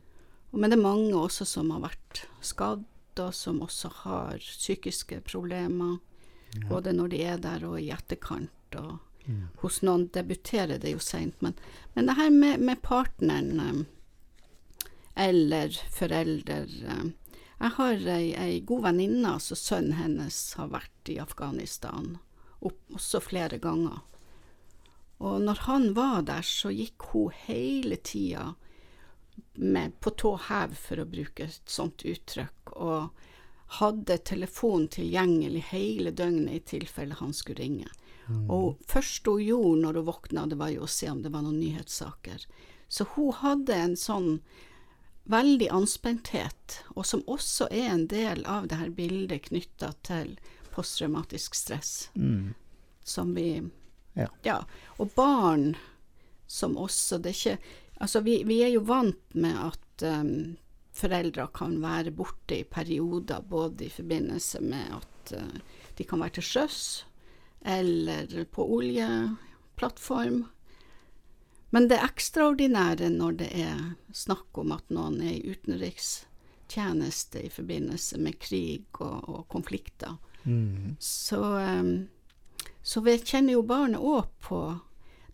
[0.51, 2.85] Men det er mange også som har vært skadd,
[3.17, 5.97] og som også har psykiske problemer.
[6.53, 6.67] Ja.
[6.69, 8.77] Både når de er der og i etterkant.
[8.77, 9.43] Og mm.
[9.63, 11.37] hos noen debuterer det jo seint.
[11.41, 11.57] Men,
[11.95, 13.81] men, det her med, med partneren eh,
[15.17, 17.05] eller forelder eh,
[17.57, 22.17] Jeg har ei, ei god venninne, altså sønnen hennes har vært i Afghanistan
[22.59, 24.03] opp også flere ganger.
[25.17, 28.51] Og når han var der, så gikk hun hele tida
[29.99, 33.25] på tå hev, for å bruke et sånt uttrykk, og
[33.79, 37.89] hadde telefon tilgjengelig hele døgnet i tilfelle han skulle ringe.
[38.27, 38.45] Mm.
[38.51, 41.45] Og først hun gjorde når hun våkna, det var jo å se om det var
[41.45, 42.45] noen nyhetssaker.
[42.87, 44.37] Så hun hadde en sånn
[45.31, 50.37] veldig anspenthet, og som også er en del av det her bildet knytta til
[50.75, 52.09] posttraumatisk stress.
[52.15, 52.53] Mm.
[53.03, 53.49] Som vi
[54.17, 54.27] ja.
[54.43, 54.61] ja.
[54.97, 55.75] Og barn
[56.47, 60.57] som også Det er ikke Altså, vi, vi er jo vant med at um,
[60.93, 65.55] foreldre kan være borte i perioder, både i forbindelse med at uh,
[65.97, 66.83] de kan være til sjøs
[67.65, 70.43] eller på oljeplattform.
[71.77, 73.81] Men det ekstraordinære når det er
[74.17, 80.15] snakk om at noen er i utenrikstjeneste i forbindelse med krig og, og konflikter,
[80.47, 80.95] Mm.
[80.99, 82.07] Så, um,
[82.81, 84.61] så vet, kjenner jo barnet òg på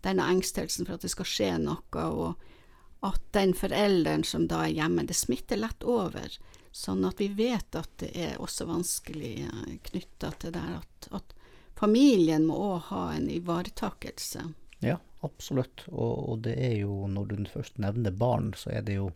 [0.01, 4.73] denne engstelsen for at det skal skje noe, og at den forelderen som da er
[4.79, 6.33] hjemme, det smitter lett over.
[6.73, 11.35] Sånn at vi vet at det er også vanskelig eh, knytta til det at, at
[11.77, 14.47] familien må òg ha en ivaretakelse.
[14.81, 15.85] Ja, absolutt.
[15.91, 19.11] Og, og, det er jo, når du først nevner barn, så er det jo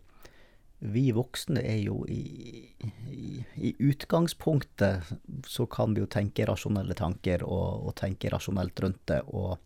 [0.78, 2.70] Vi voksne er jo i,
[3.10, 5.08] i, i utgangspunktet
[5.46, 9.24] så kan vi jo tenke rasjonelle tanker og, og tenke rasjonelt rundt det.
[9.26, 9.58] og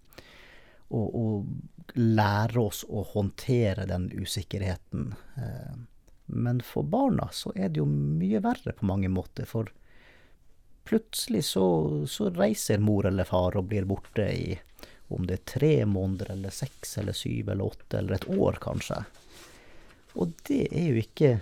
[0.92, 5.14] og, og lære oss å håndtere den usikkerheten.
[5.40, 5.76] Eh,
[6.32, 9.48] men for barna så er det jo mye verre på mange måter.
[9.48, 9.70] For
[10.88, 11.66] plutselig så,
[12.08, 14.58] så reiser mor eller far og blir borte i
[15.14, 19.02] om det er tre måneder eller seks eller syv eller åtte eller et år, kanskje.
[20.20, 21.32] Og det er jo ikke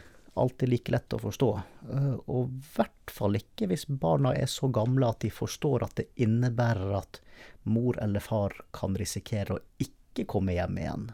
[0.41, 1.51] alltid like lett å forstå.
[1.93, 5.97] Eh, og i hvert fall ikke hvis barna er så gamle at de forstår at
[6.01, 7.21] det innebærer at
[7.69, 11.11] mor eller far kan risikere å ikke komme hjem igjen.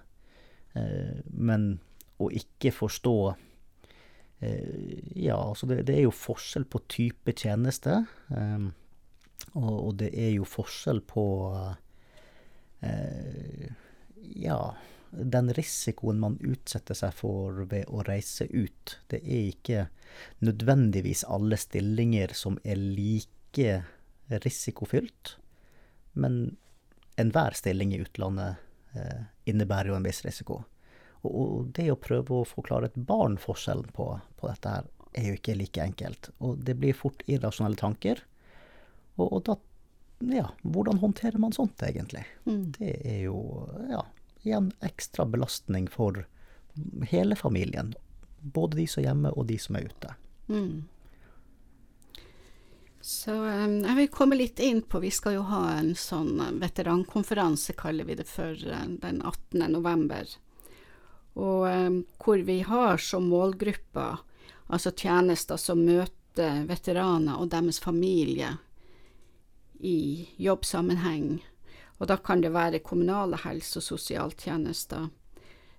[0.77, 1.69] Eh, men
[2.23, 3.19] å ikke forstå
[4.41, 8.03] eh, Ja, altså det, det, er jo forskjell på type tjeneste.
[9.57, 11.25] Og, det er jo forskjell på
[14.37, 14.61] Ja
[15.11, 19.87] den risikoen man utsetter seg for ved å reise ut, det er ikke
[20.45, 23.83] nødvendigvis alle stillinger som er like
[24.45, 25.37] risikofylt.
[26.13, 26.57] Men
[27.21, 28.63] enhver stilling i utlandet
[28.97, 30.63] eh, innebærer jo en viss risiko.
[31.23, 35.31] Og, og, det å prøve å forklare et barn forskjellen på, på, dette her, er
[35.31, 36.31] jo ikke like enkelt.
[36.45, 38.21] Og det blir fort irrasjonelle tanker.
[39.17, 39.57] Og, og da
[40.19, 42.25] Ja, hvordan håndterer man sånt, egentlig?
[42.45, 42.73] Mm.
[42.79, 44.07] Det er jo Ja,
[44.43, 46.27] igjen ekstra belastning for
[47.11, 47.95] hele familien.
[48.41, 50.15] Både de som er hjemme, og de som er ute.
[50.49, 50.85] Mm.
[53.07, 56.55] Så um, jeg vil komme litt inn på Vi skal jo ha en sånn eh,
[56.59, 59.63] veterankonferanse, kaller vi det for, uh, den 18.
[59.71, 60.27] november.
[61.37, 64.25] Og um, hvor vi har som målgrupper
[64.67, 68.57] altså tjenester som møter veteraner og deres familie
[69.81, 71.41] i jobbsammenheng
[71.99, 75.09] og da kan det være kommunale helse- og sosialtjenester.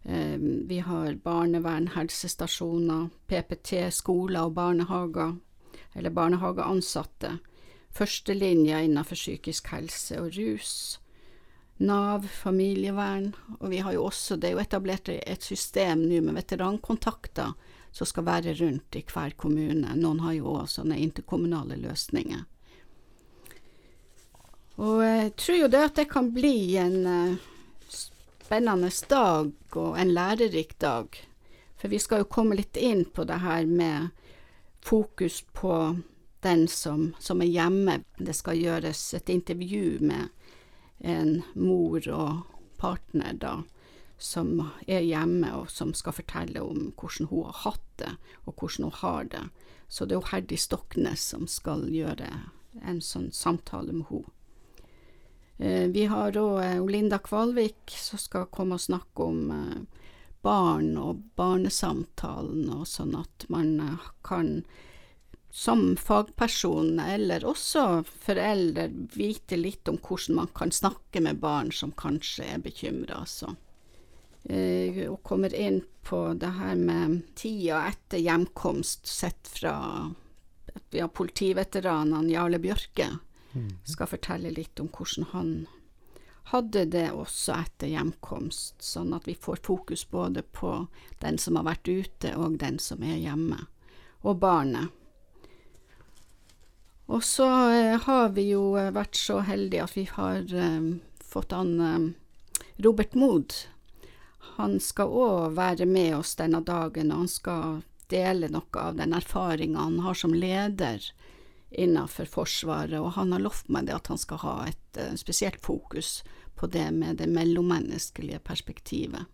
[0.03, 0.37] Eh,
[0.69, 5.35] vi har barnevern, helsestasjoner, PPT, skoler og barnehager,
[5.95, 7.37] eller barnehageansatte.
[7.91, 10.99] Førstelinja innenfor psykisk helse og rus.
[11.77, 16.33] Nav, familievern, og vi har jo også, det er jo etablert et system nå med
[16.33, 17.53] veterankontakter
[17.91, 19.95] som skal være rundt i hver kommune.
[19.95, 22.45] Noen har jo også sånne interkommunale løsninger.
[24.77, 27.37] Og jeg tror jo det at det kan bli en uh,
[27.89, 31.17] spennende dag og en lærerik dag.
[31.77, 34.09] For vi skal jo komme litt inn på det her med
[34.85, 35.97] fokus på
[36.45, 38.01] den som, som er hjemme.
[38.17, 40.29] Det skal gjøres et intervju med
[40.99, 42.45] en mor og
[42.77, 43.63] partner, da,
[44.17, 48.13] som er hjemme, og som skal fortelle om hvordan hun har hatt det,
[48.45, 49.43] og hvordan hun har det.
[49.87, 52.29] Så det er jo Herdi Stoknes som skal gjøre
[52.85, 54.36] en sånn samtale med henne.
[55.57, 60.03] Eh, vi har òg eh, Linda Kvalvik som skal komme og snakke om eh,
[60.45, 64.61] barn og barnesamtalen, og sånn at man kan
[65.57, 71.95] som fagperson, eller også forelder, vite litt om hvordan man kan snakke med barn som
[71.97, 73.23] kanskje er bekymra.
[73.23, 73.55] Altså.
[75.09, 79.73] Og kommer inn på det her med tida etter hjemkomst sett fra
[80.93, 83.09] ja, politiveteranene Jarle Bjørke.
[83.87, 85.51] Skal fortelle litt om hvordan han
[86.51, 90.85] hadde det også etter hjemkomst, sånn at vi får fokus både på
[91.19, 93.65] den som har vært ute, og den som er hjemme,
[94.23, 94.93] og barnet.
[97.07, 100.87] Og så eh, har vi jo eh, vært så heldige at vi har eh,
[101.23, 102.15] fått han
[102.83, 103.55] Robert Mood.
[104.57, 107.79] Han skal òg være med oss denne dagen, og han skal
[108.11, 111.03] dele noe av den erfaringa han har som leder
[111.71, 115.59] innenfor Forsvaret, og han har lovt meg det at han skal ha et uh, spesielt
[115.63, 116.21] fokus
[116.57, 119.27] på det med det mellommenneskelige perspektivet.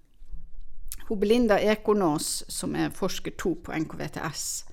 [1.07, 4.65] Hun Belinda Ekornås, som er forsker to på NKVTS,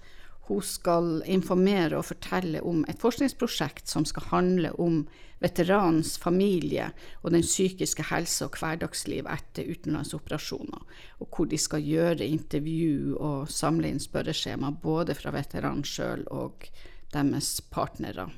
[0.50, 5.04] hun skal informere og fortelle om et forskningsprosjekt som skal handle om
[5.40, 6.88] veteranens familie
[7.22, 10.82] og den psykiske helse og hverdagsliv etter utenlandsoperasjoner,
[11.22, 16.66] og hvor de skal gjøre intervju og samle inn spørreskjema både fra veteranen sjøl og
[17.12, 18.30] deres partnere.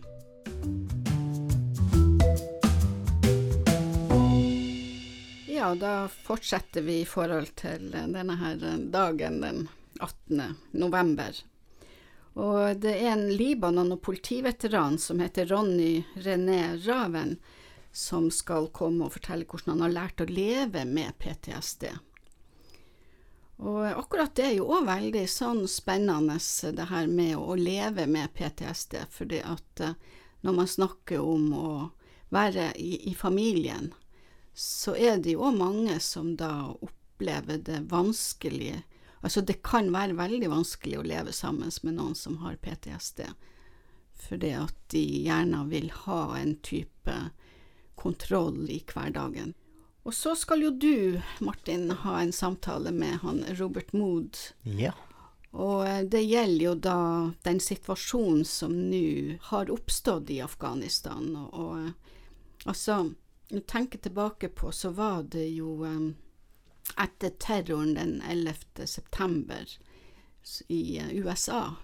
[5.47, 9.65] Ja, da fortsetter vi i forhold til denne her dagen den
[10.01, 10.43] 18.
[10.71, 11.37] november.
[12.33, 17.37] Og det er en Libanon- og politiveteran som heter Ronny René Raven,
[17.93, 21.93] som skal komme og fortelle hvordan han har lært å leve med PTSD.
[23.61, 26.39] Og akkurat det er jo òg veldig sånn spennende,
[26.77, 29.99] det her med å leve med PTSD, fordi at eh,
[30.43, 31.73] når man snakker om å
[32.33, 33.93] være i, i familien,
[34.55, 38.83] så er det jo mange som da opplever det vanskelig
[39.23, 43.21] Altså, det kan være veldig vanskelig å leve sammen med noen som har PTSD,
[44.19, 47.15] fordi at de gjerne vil ha en type
[47.95, 49.55] kontroll i hverdagen.
[50.03, 54.39] Og så skal jo du, Martin, ha en samtale med han Robert Mood.
[54.63, 54.93] Ja.
[55.53, 56.99] Og eh, det gjelder jo da
[57.47, 61.37] den situasjonen som nå har oppstått i Afghanistan.
[61.37, 62.19] Og, og eh,
[62.65, 62.99] altså,
[63.53, 66.15] når tenker tilbake på, så var det jo um,
[66.97, 68.87] etter terroren den 11.
[68.87, 69.69] september
[70.73, 71.75] i USA,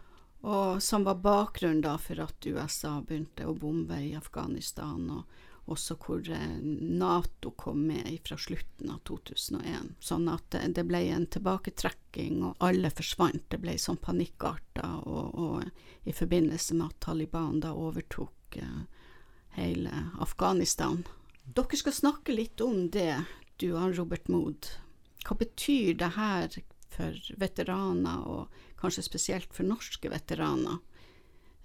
[0.40, 5.10] og som var bakgrunnen da for at USA begynte å bombe i Afghanistan.
[5.12, 5.28] og
[5.72, 9.94] også hvor eh, Nato kom med fra slutten av 2001.
[10.00, 13.44] Sånn at det ble en tilbaketrekking, og alle forsvant.
[13.52, 18.82] Det ble sånn panikkarta, og, og i forbindelse med at Taliban da overtok uh,
[19.58, 21.02] hele Afghanistan.
[21.44, 23.24] Dere skal snakke litt om det,
[23.60, 24.70] du og Robert Mood.
[25.26, 26.52] Hva betyr det her
[26.92, 30.78] for veteraner, og kanskje spesielt for norske veteraner?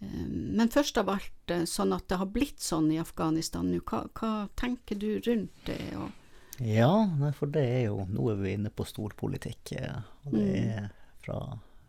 [0.04, 3.82] Eh, men først av alt, eh, sånn at det har blitt sånn i Afghanistan nå,
[3.90, 5.80] hva, hva, tenker du rundt det?
[6.60, 6.92] ja,
[7.34, 9.76] for det er jo Nå er vi inne på storpolitikk.
[9.80, 10.70] Eh, og det mm.
[10.78, 10.90] er
[11.24, 11.40] fra,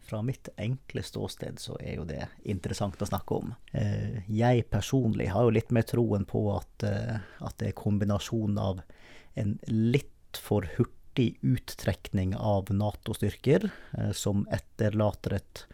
[0.06, 3.54] fra, mitt enkle ståsted så er jo det interessant å snakke om.
[4.30, 8.84] Jeg personlig har jo litt mer troen på at, at det er kombinasjonen av
[9.34, 13.66] en litt for hurtig uttrekning av Nato-styrker,
[14.14, 15.64] som etterlater et,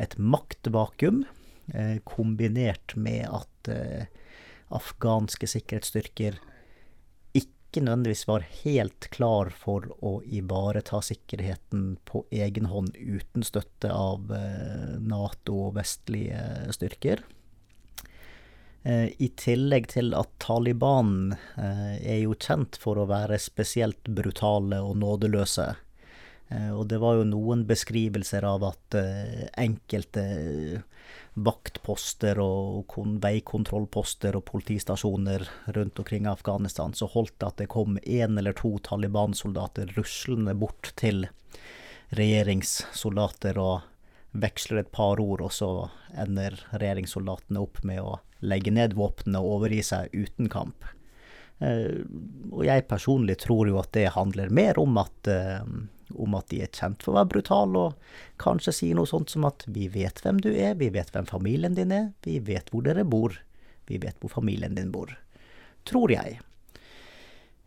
[0.00, 1.26] et maktvakuum
[2.04, 4.06] kombinert med at eh,
[4.70, 6.38] afghanske sikkerhetsstyrker
[7.34, 14.32] ikke nødvendigvis var helt klar for å ivareta sikkerheten på egen hånd uten støtte av
[14.34, 17.22] eh, Nato og vestlige styrker.
[18.80, 25.66] I tillegg til at Taliban er jo kjent for å være spesielt brutale og nådeløse.
[26.72, 28.96] Og det var jo noen beskrivelser av at
[29.60, 30.24] enkelte
[31.34, 38.38] vaktposter og veikontrollposter og politistasjoner rundt omkring Afghanistan, så holdt det at det kom én
[38.38, 41.28] eller to Taliban-soldater ruslende bort til
[42.18, 43.86] regjeringssoldater og
[44.32, 45.70] veksler et par ord, og så
[46.18, 50.86] ender regjeringssoldatene opp med å legge ned våpnene og overgi seg uten kamp.
[51.60, 52.02] Eh,
[52.50, 55.62] og jeg personlig tror jo at det handler mer om at eh,
[56.18, 59.44] om at de er kjent for å være brutale, og kanskje si noe sånt som
[59.48, 62.82] at 'vi vet hvem du er, vi vet hvem familien din er, vi vet hvor
[62.82, 63.36] dere bor,
[63.86, 65.16] vi vet hvor familien din bor'.
[65.84, 66.40] Tror jeg.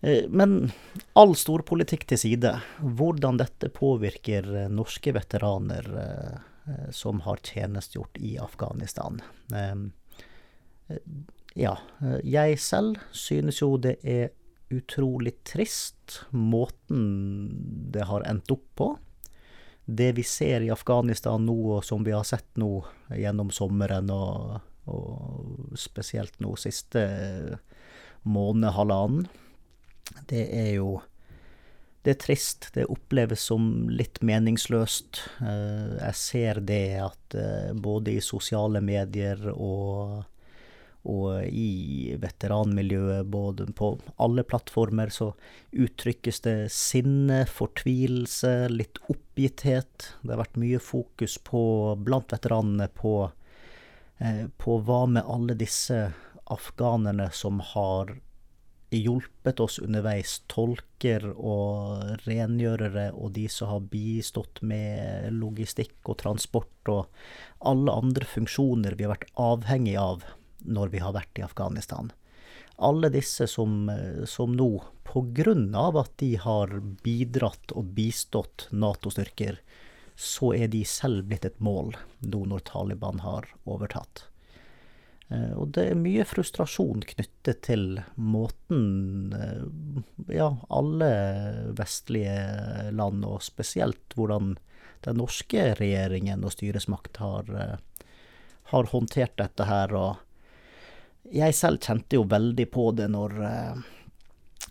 [0.03, 0.71] Eh, men
[1.13, 9.21] all storpolitikk til side, hvordan dette påvirker norske veteraner eh, som har tjenestegjort i Afghanistan.
[9.55, 10.99] Eh,
[11.55, 11.77] ja,
[12.25, 14.33] jeg selv synes jo det er
[14.79, 17.03] utrolig trist, måten
[17.93, 18.89] det har endt opp på.
[19.85, 22.71] Det vi ser i Afghanistan nå, og som vi har sett nå
[23.11, 27.03] gjennom sommeren, og, og spesielt nå siste
[28.23, 29.27] måned, halvannen,
[30.29, 31.01] det er jo
[32.03, 32.67] det er trist.
[32.75, 35.21] Det oppleves som litt meningsløst.
[35.39, 40.25] Eh, jeg ser det at eh, både i sosiale medier og
[41.03, 43.93] og i veteranmiljøet, både på
[44.23, 45.33] alle plattformer, så
[45.71, 50.09] uttrykkes det sinne, fortvilelse, litt oppgitthet.
[50.21, 51.63] Det har vært mye fokus på,
[51.99, 53.15] blant veteranene på,
[54.19, 56.05] eh, på hva med alle disse
[56.53, 58.15] afghanerne som har
[58.93, 66.93] hjulpet oss underveis, tolker og rengjørere og de som har bistått med logistikk og transport
[66.93, 67.09] og
[67.65, 70.27] alle andre funksjoner vi har vært avhengig av
[70.65, 72.11] når vi har vært i Afghanistan.
[72.83, 73.87] Alle disse som,
[74.25, 74.69] som nå,
[75.05, 75.53] pga.
[76.01, 79.59] at de har bidratt og bistått Nato-styrker,
[80.15, 84.27] så er de selv blitt et mål nå når Taliban har overtatt.
[85.33, 91.09] Eh, og det er mye frustrasjon knyttet til måten eh, ja, alle
[91.77, 94.55] vestlige land, og spesielt hvordan
[95.03, 98.05] den norske regjeringen og styresmakt har, eh,
[98.73, 99.95] har håndtert dette her.
[99.95, 100.22] og
[101.31, 103.83] jeg selv kjente jo veldig på det når eh,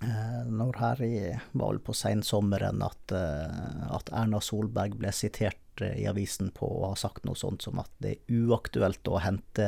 [0.05, 1.15] eh, når her i,
[1.57, 6.97] vel på sensommeren at, eh, at Erna Solberg ble sitert i avisen på å ha
[6.99, 9.67] sagt noe sånt som at det er uaktuelt å hente,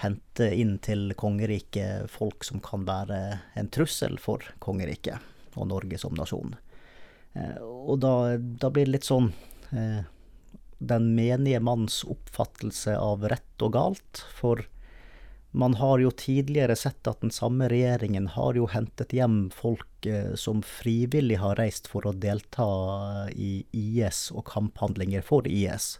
[0.00, 3.20] hente inn til kongeriket folk som kan være
[3.60, 5.20] en trussel for kongeriket
[5.60, 6.54] og Norge som nasjon.
[7.60, 9.28] Og da, da blir det litt sånn
[9.70, 14.24] den menige manns oppfattelse av rett og galt.
[14.40, 14.64] For
[15.50, 20.34] man har jo tidligere sett at den samme regjeringen har jo hentet hjem folk eh,
[20.38, 22.66] som frivillig har reist for å delta
[23.34, 25.96] i IS og kamphandlinger for IS.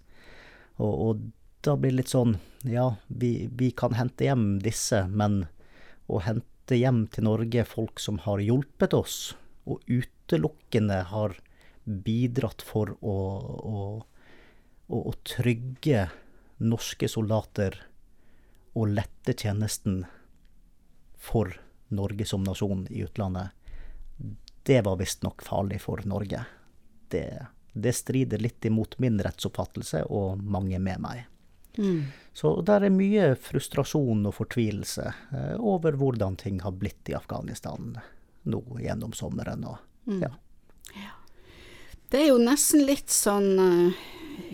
[0.79, 1.25] Og, og
[1.67, 2.39] da blir det litt sånn
[2.69, 5.47] Ja, vi, vi kan hente hjem disse, men
[6.07, 9.33] å hente hjem til Norge folk som har hjulpet oss,
[9.67, 11.35] og utelukkende har
[11.85, 13.17] bidratt for å,
[13.75, 13.85] å,
[14.87, 16.11] å, å trygge
[16.61, 17.81] norske soldater
[18.73, 20.05] og lette tjenesten
[21.21, 21.53] for
[21.91, 23.51] Norge som nasjon i utlandet,
[24.63, 26.45] det var visstnok farlig for Norge.
[27.09, 31.25] Det, det, strider litt imot min rettsoppfattelse og mange med meg.
[31.79, 32.05] Mm.
[32.33, 37.97] Så der er mye frustrasjon og fortvilelse eh, over hvordan ting har blitt i Afghanistan
[38.43, 39.65] nå gjennom sommeren.
[39.67, 40.23] Og, mm.
[40.23, 40.31] ja.
[40.95, 41.17] ja.
[42.11, 44.07] Det er jo nesten litt sånn, eh,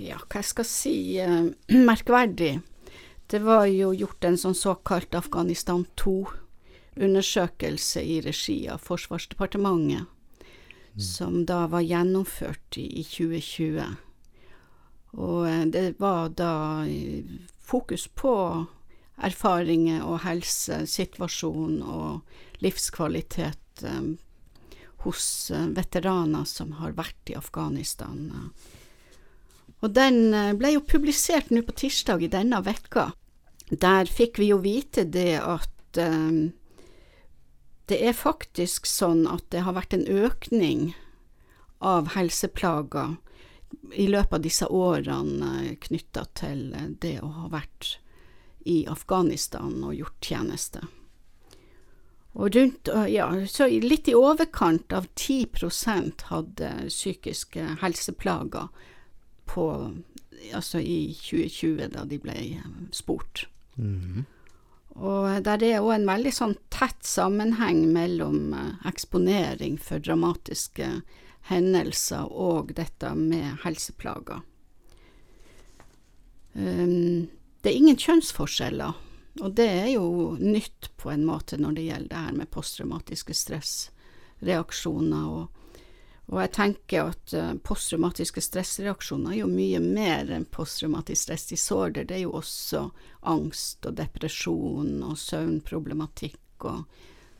[0.09, 1.39] ja, hva jeg skal si, eh,
[1.91, 2.59] merkverdig.
[3.27, 11.01] Det var jo gjort en sånn såkalt Afghanistan 2-undersøkelse i regi av Forsvarsdepartementet, mm.
[11.03, 13.83] som da var gjennomført i, i 2020.
[15.17, 16.87] Og eh, det var da
[17.67, 18.67] fokus på
[19.17, 24.17] erfaringer og helsesituasjon og livskvalitet um,
[25.05, 28.51] hos uh, veteraner som har vært i Afghanistan.
[29.87, 33.13] Og den ble jo publisert nå på tirsdag i denne vekka.
[33.71, 36.49] Der fikk vi jo vite det at um,
[37.87, 40.89] det er faktisk sånn at det har vært en økning
[41.79, 43.15] av helseplager
[43.95, 46.69] i løpet av disse årene knytta til
[47.03, 47.97] det å ha vært
[48.67, 50.83] i Afghanistan og gjort tjeneste.
[52.37, 58.69] Og rundt, ja, så litt i overkant av 10% hadde psykiske helseplager
[59.47, 59.67] på,
[60.55, 63.47] altså i 2020, da de ble spurt.
[63.77, 64.25] Mm -hmm.
[64.97, 71.03] Og der er òg en veldig sånn tett sammenheng mellom eh, eksponering for dramatiske
[71.51, 74.41] hendelser og dette med helseplager.
[76.57, 77.29] Um,
[77.61, 78.97] det er ingen kjønnsforskjeller,
[79.43, 83.37] og det er jo nytt på en måte når det gjelder det her med posttraumatiske
[83.37, 85.29] stressreaksjoner.
[85.29, 85.63] Og,
[86.27, 92.09] og jeg tenker at uh, posttraumatiske stressreaksjoner er jo mye mer enn posttraumatisk stressdisorder.
[92.09, 92.89] Det er jo også
[93.31, 96.83] angst og depresjon og søvnproblematikk og,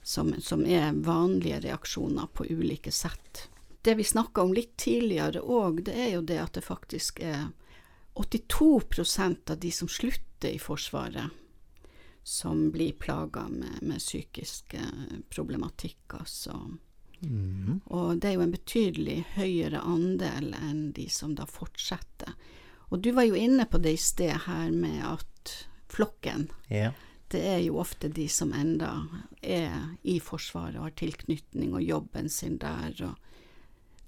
[0.07, 3.49] som, som er vanlige reaksjoner på ulike sett.
[3.83, 7.49] Det vi snakka om litt tidligere òg, det er jo det at det faktisk er
[8.15, 11.35] 82% av de som slutter i Forsvaret,
[12.23, 16.57] som blir plaga med, med psykisk eh, problematikk, altså.
[17.21, 17.81] Mm.
[17.87, 22.37] Og det er jo en betydelig høyere andel enn de som da fortsetter.
[22.91, 25.57] Og du var jo inne på det i sted her med at
[25.91, 26.95] flokken yeah.
[27.29, 28.91] Det er jo ofte de som enda
[29.43, 32.95] er i Forsvaret og har tilknytning og jobben sin der.
[33.03, 33.17] og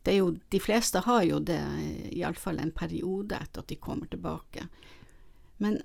[0.07, 1.59] det er jo, de fleste har jo det,
[2.15, 4.69] iallfall en periode etter at de kommer tilbake.
[5.59, 5.81] Men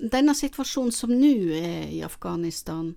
[0.00, 2.94] denne situasjonen som nå er i Afghanistan,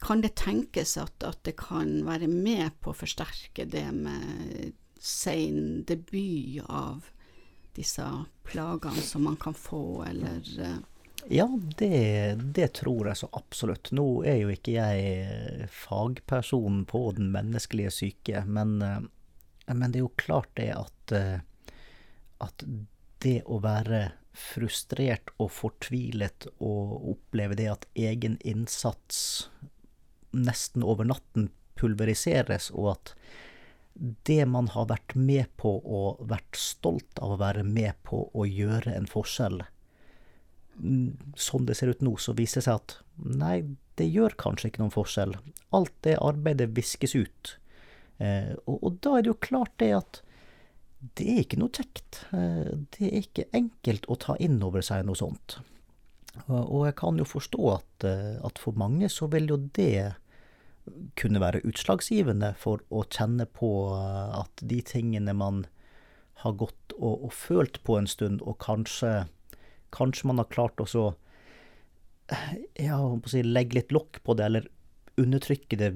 [0.00, 5.82] kan det tenkes at, at, det kan være med på å forsterke det med sein
[5.88, 7.08] debut av
[7.76, 8.04] disse
[8.48, 10.80] plagene som man kan få, eller eh?
[11.28, 11.44] Ja,
[11.76, 13.90] det, det, tror jeg så absolutt.
[13.92, 19.02] Nå er jo ikke jeg fagperson på den menneskelige syke, men eh,
[19.74, 21.40] men det er jo klart det at, eh,
[22.42, 22.64] at
[23.22, 29.50] det å være frustrert og fortvilet og oppleve det at egen innsats
[30.36, 31.50] nesten over natten
[31.80, 33.14] pulveriseres, og at
[34.28, 38.46] det man har vært med på og vært stolt av å være med på å
[38.48, 39.62] gjøre en forskjell
[40.80, 43.56] Sånn det ser ut nå, så viser det seg at nei,
[44.00, 45.34] det gjør kanskje ikke noen forskjell.
[45.76, 47.50] Alt det arbeidet viskes ut.
[48.16, 50.22] Eh, og, og, da er det jo klart det at
[51.18, 52.22] det er ikke noe kjekt.
[52.36, 55.58] Eh, det er ikke enkelt å ta inn over seg noe sånt.
[56.46, 60.14] Og, jeg kan jo forstå at, eh, at, for mange så vil jo det
[61.18, 65.64] kunne være utslagsgivende for å kjenne på at de tingene man
[66.40, 69.26] har gått og, og følt på en stund, og kanskje,
[69.94, 71.04] kanskje man har klart å så
[72.80, 74.68] ja, si, legge litt lokk på det, eller
[75.20, 75.92] undertrykke det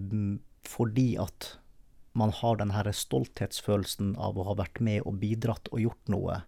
[0.68, 1.54] fordi at
[2.14, 6.42] man har den her stolthetsfølelsen av å ha vært med og bidratt og gjort noe.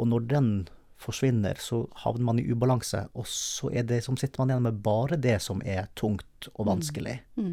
[0.00, 0.52] Og når den
[1.00, 4.82] forsvinner, så havner man i ubalanse, og så er det som sitter man igjen med
[4.84, 7.16] bare det som er tungt og vanskelig.
[7.36, 7.46] Mm.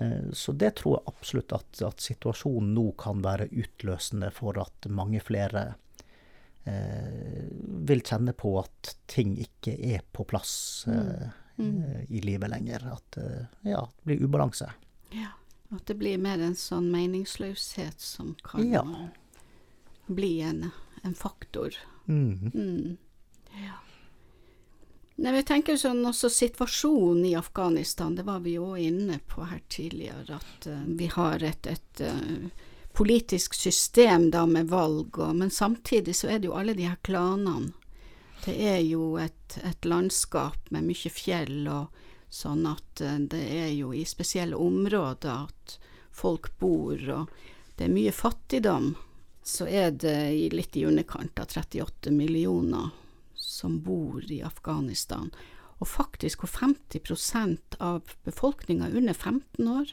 [0.00, 0.32] Mm.
[0.32, 5.20] Så det tror jeg absolutt at, at situasjonen nå kan være utløsende for at mange
[5.20, 5.74] flere
[6.64, 7.44] eh,
[7.90, 11.26] vil kjenne på at ting ikke er på plass eh,
[11.60, 12.06] mm.
[12.08, 12.86] i livet lenger.
[12.94, 14.70] At eh, ja, det blir ubalanse.
[15.12, 15.34] Ja.
[15.70, 18.82] At det blir mer en sånn meningsløshet som kan Ja.
[20.06, 20.70] bli en,
[21.02, 21.76] en faktor.
[22.10, 22.50] Mhm.
[22.54, 22.96] Mm.
[23.64, 23.78] Ja.
[25.20, 30.40] Jeg tenker sånn også situasjonen i Afghanistan, det var vi jo inne på her tidligere,
[30.40, 32.48] at uh, vi har et, et uh,
[32.96, 36.98] politisk system da med valg, og, men samtidig så er det jo alle de her
[37.06, 37.72] klanene.
[38.44, 42.00] Det er jo et, et landskap med mye fjell, og
[42.32, 45.76] sånn at eh, det er jo i spesielle områder at
[46.14, 47.28] folk bor, og
[47.76, 48.94] det er mye fattigdom.
[49.50, 52.92] Så er det litt i underkant av 38 millioner
[53.34, 55.30] som bor i Afghanistan.
[55.80, 59.92] Og faktisk hvor 50 av befolkninga er under 15 år.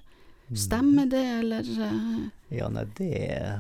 [0.56, 3.10] Stemmer det, eller uh, Ja, nei, det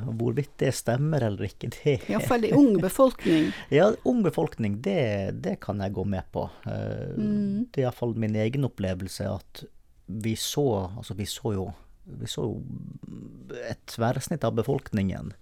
[0.06, 3.50] Hvorvidt det stemmer eller ikke, det Iallfall i ung befolkning.
[3.76, 5.02] Ja, ung befolkning, det,
[5.44, 6.46] det kan jeg gå med på.
[6.64, 7.66] Eh, Mm.
[7.74, 9.64] Det er iallfall min egen opplevelse at
[10.08, 11.68] vi så Altså, vi så jo
[12.08, 12.62] vi så jo
[13.68, 15.34] et tverrsnitt av befolkningen.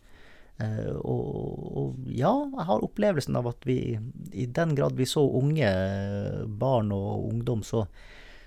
[0.57, 3.97] Eh, og, og ja, jeg har opplevelsen av at vi
[4.31, 5.71] i den grad vi så unge
[6.47, 7.83] barn og ungdom, så,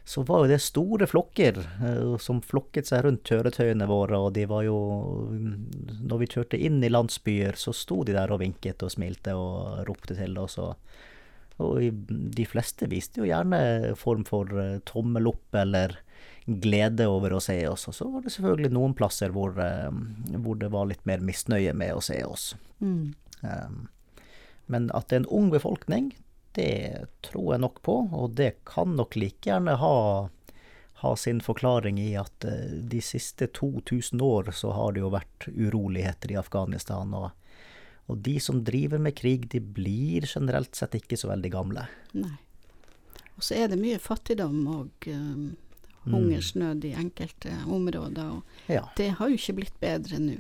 [0.09, 4.47] så var jo det store flokker eh, som flokket seg rundt kjøretøyene våre, og de
[4.49, 4.79] var jo
[6.01, 9.85] Når vi kjørte inn i landsbyer, så sto de der og vinket og smilte og
[9.89, 10.57] ropte til oss.
[10.63, 10.81] Og,
[11.61, 16.01] og de fleste viste jo gjerne form for eh, tommel opp eller
[16.49, 17.86] glede over å se oss.
[17.90, 19.90] Og så var det selvfølgelig noen plasser hvor, eh,
[20.40, 22.55] hvor det var litt mer misnøye med å se oss.
[22.80, 23.12] Mm.
[23.42, 23.88] Um,
[24.68, 26.11] Men at det er en ung befolkning,
[26.53, 30.28] det tror jeg nok på, og det kan nok like gjerne ha,
[31.01, 35.49] ha sin forklaring i at eh, de siste 2000 år så har det jo vært
[35.49, 37.30] uroligheter i Afghanistan, og,
[38.12, 41.86] og de som driver med krig, de blir generelt sett ikke så veldig gamle.
[42.18, 42.36] Nei.
[43.38, 45.53] Og så er det mye fattigdom og um,
[46.13, 48.43] hungersnød i enkelte områder, og
[48.73, 48.85] Ja.
[48.97, 50.39] det har jo ikke blitt bedre nå.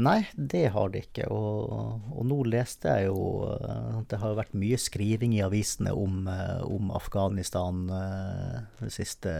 [0.00, 1.26] Nei, det har det ikke.
[1.30, 5.92] Og, og nå leste jeg jo eh, at det har vært mye skriving i avisene
[5.92, 9.34] om, eh, om Afghanistan eh, de siste,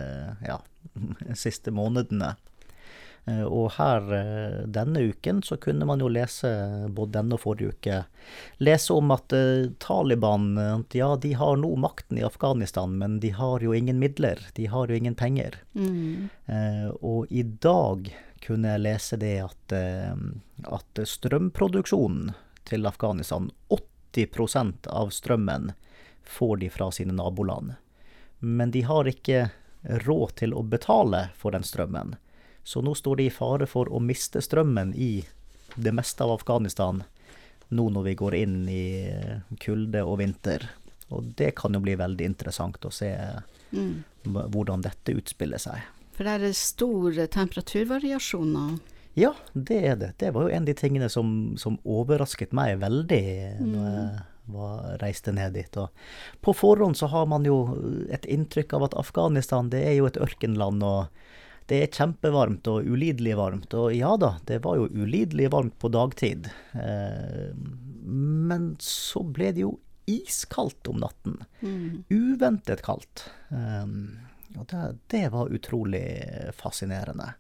[0.45, 0.59] ja,
[1.25, 2.35] de siste månedene.
[3.29, 6.51] Eh, Og her eh, denne uken så kunne man jo lese,
[6.89, 7.99] både denne og forrige uke,
[8.63, 10.51] lese om at eh, Taliban
[10.95, 14.41] ja, de har nå makten i Afghanistan, men de har jo ingen midler.
[14.55, 15.61] De har jo ingen penger.
[15.75, 16.29] Mm.
[17.01, 18.09] Og i dag
[18.45, 22.33] kunne jeg lese det at, at strømproduksjonen
[22.69, 23.51] til Afghanistan,
[24.15, 25.73] 80% av strømmen,
[26.25, 27.75] får de fra sine naboland.
[28.39, 29.49] Men de har ikke
[30.07, 32.17] råd til å betale for den strømmen.
[32.69, 35.23] Så nå står de i fare for å miste strømmen i
[35.79, 37.01] det meste av Afghanistan
[37.73, 40.67] nå når vi går inn i eh, kulde og vinter.
[41.13, 43.15] Og det kan jo bli veldig interessant å se
[43.69, 43.99] Mm.
[44.25, 45.83] hvordan dette utspiller seg.
[46.17, 48.79] For der er store temperaturvariasjoner.
[49.19, 50.13] Ja, det er det.
[50.19, 53.21] Det var jo en av de tingene som, som overrasket meg veldig
[53.61, 55.77] når jeg var, reiste ned dit.
[55.77, 55.91] Og
[56.45, 57.59] på forhånd så har man jo
[58.15, 61.09] et inntrykk av at Afghanistan det er jo et ørkenland, og
[61.69, 63.75] det er kjempevarmt og ulidelig varmt.
[63.77, 66.49] Og ja da, det var jo ulidelig varmt på dagtid.
[66.73, 67.51] Eh,
[68.09, 69.75] men så ble det jo
[70.09, 71.35] iskaldt om natten.
[71.61, 72.05] Mm.
[72.09, 73.27] Uventet kaldt.
[73.53, 74.17] Um,
[74.57, 74.81] og det,
[75.13, 76.07] det var utrolig
[76.57, 77.35] fascinerende.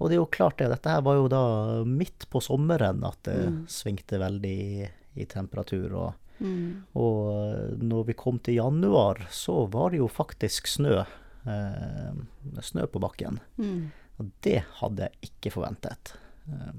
[0.00, 1.42] Og det er jo klart det, dette her var jo da
[1.86, 3.60] midt på sommeren at det Mm.
[3.68, 4.88] svingte veldig i,
[5.20, 5.92] i temperatur.
[5.92, 6.82] Og, Mm.
[6.98, 11.04] og når vi kom til januar, så var det jo faktisk snø.
[11.44, 13.40] Eh, snø på bakken.
[13.58, 13.90] Mm.
[14.16, 16.14] Og det hadde jeg ikke forventet.
[16.46, 16.74] Eh,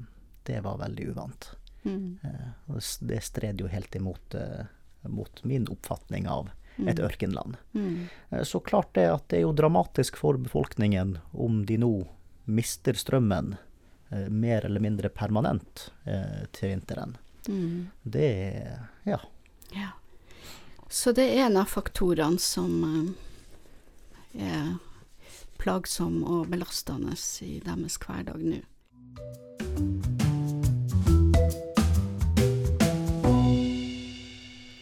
[0.48, 1.50] det var veldig uvant.
[1.84, 2.20] Mm.
[2.24, 4.36] Eh, og det stred jo helt imot
[5.04, 7.58] mot min oppfatning av et ørkenland.
[7.74, 8.08] Mm.
[8.30, 12.08] Eh, Så klart det at det er jo dramatisk for befolkningen om de nå
[12.46, 13.58] mister strømmen
[14.10, 17.18] eh, mer eller mindre permanent eh, til vinteren.
[17.48, 17.92] Mm.
[18.04, 18.32] Det
[19.04, 19.20] ja.
[19.76, 19.92] Ja.
[20.90, 23.16] Så det er en av faktorene som
[24.34, 24.76] er
[25.62, 27.16] plagsom og belastende
[27.46, 28.62] i deres hverdag nå.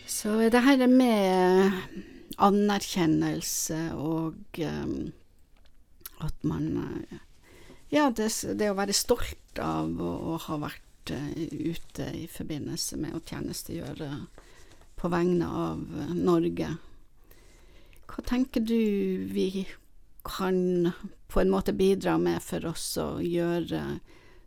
[0.07, 1.71] Så det her med
[2.41, 5.11] anerkjennelse og um,
[6.21, 7.17] at man eh,
[7.91, 12.99] Ja, det, det å være stolt av å, å ha vært uh, ute i forbindelse
[13.01, 14.11] med å tjenestegjøre
[15.01, 16.69] på vegne av eh, Norge.
[18.11, 18.75] Hva tenker du
[19.31, 19.67] vi
[20.27, 20.91] kan
[21.31, 24.01] på en måte bidra med for oss å gjøre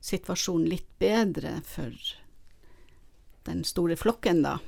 [0.04, 1.96] situasjonen litt bedre for
[3.48, 4.58] den store flokken, da?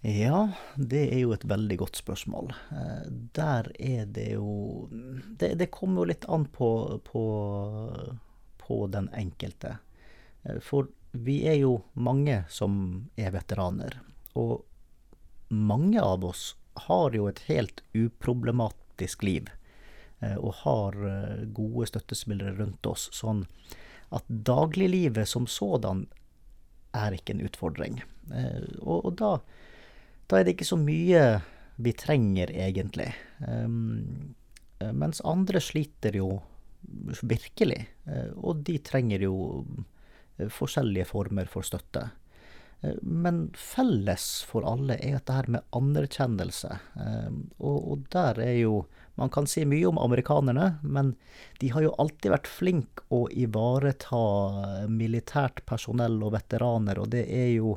[0.00, 2.54] Ja, det er jo et veldig godt spørsmål.
[2.72, 3.02] Eh,
[3.36, 7.24] der er det jo Det, det kommer jo litt an på, på,
[8.62, 9.76] på, den enkelte.
[10.42, 13.98] Eh, for vi er jo mange som er veteraner.
[14.40, 14.64] Og
[15.50, 16.54] mange av oss
[16.86, 19.48] har jo et helt uproblematisk liv.
[20.20, 20.98] Eh, og har
[21.56, 23.08] gode støttespillere rundt oss.
[23.16, 23.46] Sånn
[24.10, 26.06] at dagliglivet som sådan
[26.96, 28.00] er ikke en utfordring.
[28.82, 29.34] Og, og da
[30.30, 31.22] da er det ikke så mye
[31.82, 33.08] vi trenger, egentlig.
[34.94, 36.28] Mens andre sliter jo
[37.26, 37.80] virkelig,
[38.38, 39.34] og de trenger jo
[40.54, 42.06] forskjellige former for støtte.
[42.82, 48.40] Uh, men felles for alle er at det her med anerkjennelse, um, og, og, der
[48.46, 48.86] er jo
[49.20, 51.10] Man kan si mye om amerikanerne, men
[51.60, 57.50] de har jo alltid vært flinke å ivareta militært personell og veteraner, og det er
[57.58, 57.74] jo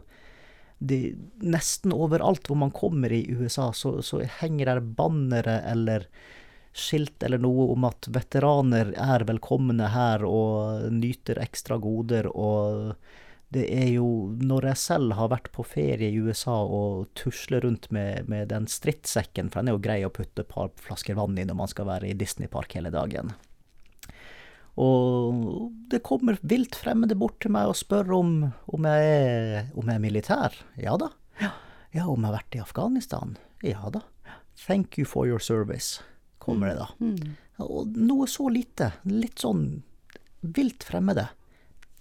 [0.79, 6.07] de, nesten overalt hvor man kommer i USA, så, så henger der bannere eller
[6.73, 12.27] skilt eller noe om at veteraner er velkomne her og nyter ekstra goder.
[12.33, 12.95] Og
[13.53, 14.07] det er jo
[14.39, 18.67] Når jeg selv har vært på ferie i USA og tusler rundt med, med den
[18.71, 21.71] strittsekken, for den er jo grei å putte et par flasker vann i når man
[21.71, 23.33] skal være i Disneypark hele dagen.
[24.81, 28.31] Og det kommer vilt fremmede bort til meg og spør om,
[28.73, 30.57] om, jeg, er, om jeg er militær.
[30.81, 31.11] Ja da.
[31.41, 31.51] Ja.
[31.93, 33.37] ja, om jeg har vært i Afghanistan.
[33.65, 34.01] Ja da.
[34.65, 36.01] Thank you for your service,
[36.41, 36.89] kommer det da.
[36.99, 37.15] Mm.
[37.17, 37.39] mm.
[37.63, 39.83] Og noe så lite, litt sånn
[40.41, 41.27] vilt fremmede,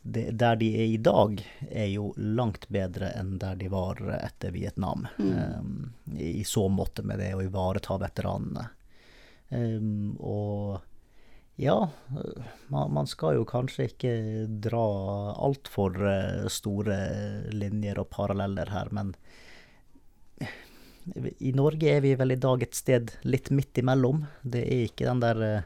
[0.04, 4.52] det, der de er i dag, er jo langt bedre enn der de var etter
[4.52, 5.08] Vietnam.
[5.18, 5.36] Mm.
[5.60, 8.66] Um, I så måte med det å ivareta veteranene.
[9.50, 10.82] Um, og
[11.62, 11.78] ja,
[12.74, 14.14] man, man, skal jo kanskje ikke
[14.64, 14.88] dra
[15.38, 16.98] altfor uh, store
[17.54, 19.14] linjer og paralleller her, men
[21.44, 24.22] i Norge er vi vel i dag et sted litt midt imellom.
[24.42, 25.66] Det er ikke den der uh,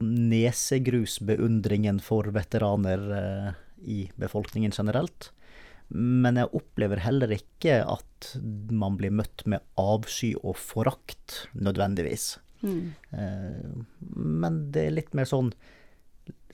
[0.00, 3.52] nesegrusbeundringen for veteraner eh,
[3.82, 5.32] i befolkningen generelt.
[5.88, 8.36] Men jeg opplever heller ikke at
[8.70, 12.38] man blir møtt med avsky og forakt, nødvendigvis.
[12.62, 12.94] Mm.
[13.10, 13.84] Eh,
[14.16, 15.52] men det er litt mer sånn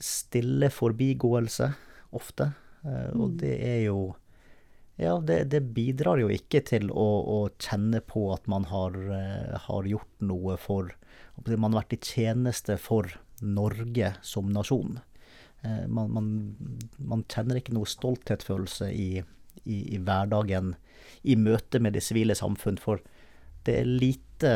[0.01, 1.71] stille forbigåelse,
[2.15, 2.51] ofte.
[2.83, 3.39] Eh, og mm.
[3.41, 3.99] det er jo
[4.95, 8.95] Ja, det, det bidrar jo ikke til å, å, kjenne på at man har,
[9.65, 10.93] har gjort noe for
[11.43, 13.11] man har vært i tjeneste for
[13.43, 14.99] Norge som nasjon.
[15.65, 16.29] Eh, man, man,
[16.97, 19.09] man kjenner ikke noe stolthetsfølelse i,
[19.63, 20.75] i, i, hverdagen
[21.23, 23.01] i møte med det sivile samfunn, for
[23.65, 24.53] det er lite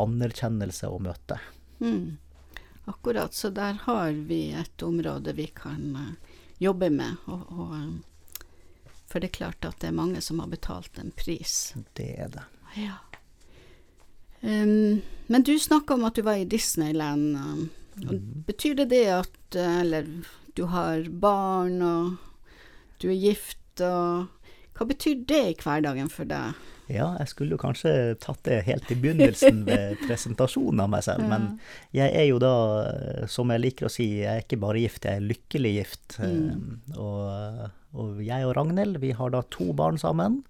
[0.00, 1.38] anerkjennelse å møte.
[1.82, 2.16] Mm.
[2.84, 7.14] Akkurat, så der har vi et område vi kan uh, jobbe med.
[7.24, 8.02] Og, og, um,
[9.06, 11.74] for det er klart at det er mange som har betalt en pris.
[11.94, 12.44] Det er det.
[12.80, 12.98] Ja.
[14.40, 17.36] Um, men du snakka om at du var i Disneyland.
[17.36, 17.70] Um,
[18.02, 18.42] mm.
[18.46, 20.08] Betyr det det at Eller
[20.56, 22.16] du har barn, og
[22.98, 24.28] du er gift, og
[24.72, 26.56] Hva betyr det i hverdagen for deg?
[26.92, 31.26] Ja, jeg skulle jo kanskje tatt det helt i begynnelsen ved presentasjonen av meg selv,
[31.30, 31.48] men
[31.96, 32.54] jeg er jo da,
[33.32, 36.18] som jeg liker å si, jeg er ikke bare gift, jeg er lykkelig gift.
[36.20, 36.42] Mm.
[36.42, 40.42] Um, og, og, jeg og Ragnhild, vi har da to barn sammen.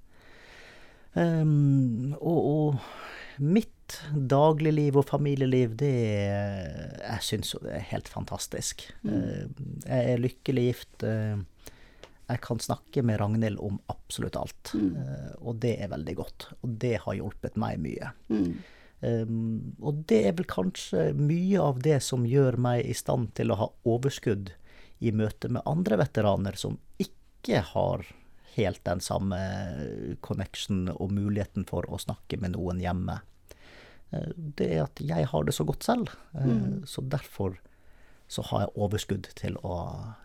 [1.13, 3.71] Um, og, og mitt
[4.13, 8.87] dagligliv og familieliv, det Jeg syns jo det er helt fantastisk.
[9.03, 9.13] Mm.
[9.13, 9.43] Eh,
[9.87, 11.05] jeg er lykkelig gift.
[12.27, 14.73] Eh, jeg kan snakke med Ragnhild om absolutt alt.
[14.75, 14.97] Mm.
[14.97, 16.49] Uh, og det er veldig godt.
[16.63, 18.13] Og det har hjulpet meg mye.
[18.29, 18.55] Mm.
[19.03, 23.51] Um, og det er vel kanskje mye av det som gjør meg i stand til
[23.51, 24.53] å ha overskudd
[25.03, 28.07] i møte med andre veteraner som ikke har
[28.55, 29.39] helt den samme
[30.23, 33.19] connection og muligheten for å snakke med noen hjemme.
[34.15, 36.87] Uh, det er at jeg har det så godt selv, uh, mm.
[36.87, 37.59] så derfor
[38.33, 39.77] så har jeg overskudd til å,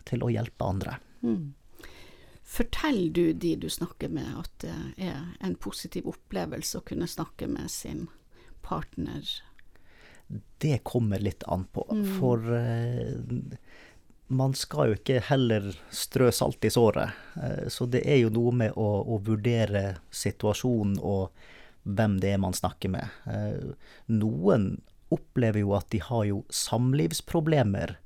[0.08, 0.96] til å hjelpe andre.
[1.20, 1.57] Mm.
[2.48, 7.44] Forteller du de du snakker med at det er en positiv opplevelse å kunne snakke
[7.44, 8.06] med sin
[8.64, 9.20] partner?
[10.58, 12.06] Det kommer litt an på, mm.
[12.16, 13.52] for uh,
[14.32, 17.20] man skal jo ikke heller strø salt i såret.
[17.36, 21.28] Uh, så det er jo noe med å, å, vurdere situasjonen og
[21.84, 23.12] hvem det er man snakker med.
[23.28, 23.76] Uh,
[24.08, 24.70] noen
[25.12, 27.98] opplever jo at de har jo samlivsproblemer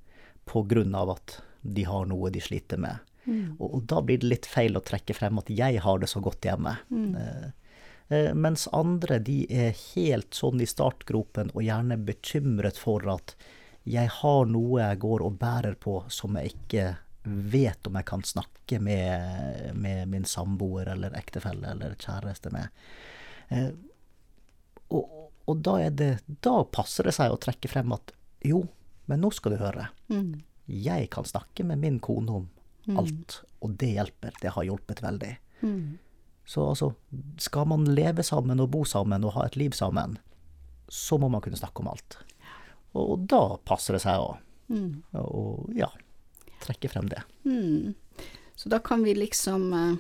[0.98, 2.98] av at de har noe de sliter med.
[3.24, 3.56] Mm.
[3.58, 6.22] Og, og, da blir det litt feil å trekke frem at jeg har det så
[6.24, 6.74] godt hjemme.
[6.90, 7.14] Mm.
[7.18, 7.48] Eh,
[8.16, 13.36] eh, mens andre de er helt sånn i startgropen og gjerne bekymret for at
[13.82, 16.90] jeg har noe jeg går og bærer på som jeg ikke
[17.22, 22.82] vet om jeg kan snakke med, med min samboer eller ektefelle eller kjæreste med.
[23.50, 23.70] Eh,
[24.92, 28.14] og, og da, det, da, passer det seg å trekke frem at
[28.46, 28.64] jo,
[29.10, 29.88] men nå skal du høre.
[30.10, 30.42] Mm.
[30.66, 32.50] Jeg kan snakke med min kone om.
[32.98, 33.42] Alt.
[33.62, 34.34] Og det hjelper.
[34.42, 35.32] Det har hjulpet veldig.
[35.62, 35.98] Mm.
[36.44, 36.92] Så altså,
[37.38, 40.18] skal man leve sammen og bo sammen og ha et liv sammen,
[40.88, 42.18] så må man kunne snakke om alt.
[42.98, 44.34] Og da passer det seg å
[44.68, 45.14] mm.
[45.22, 45.88] og, ja,
[46.64, 47.22] trekke frem det.
[47.46, 47.94] Mm.
[48.54, 49.94] Så da kan vi liksom uh,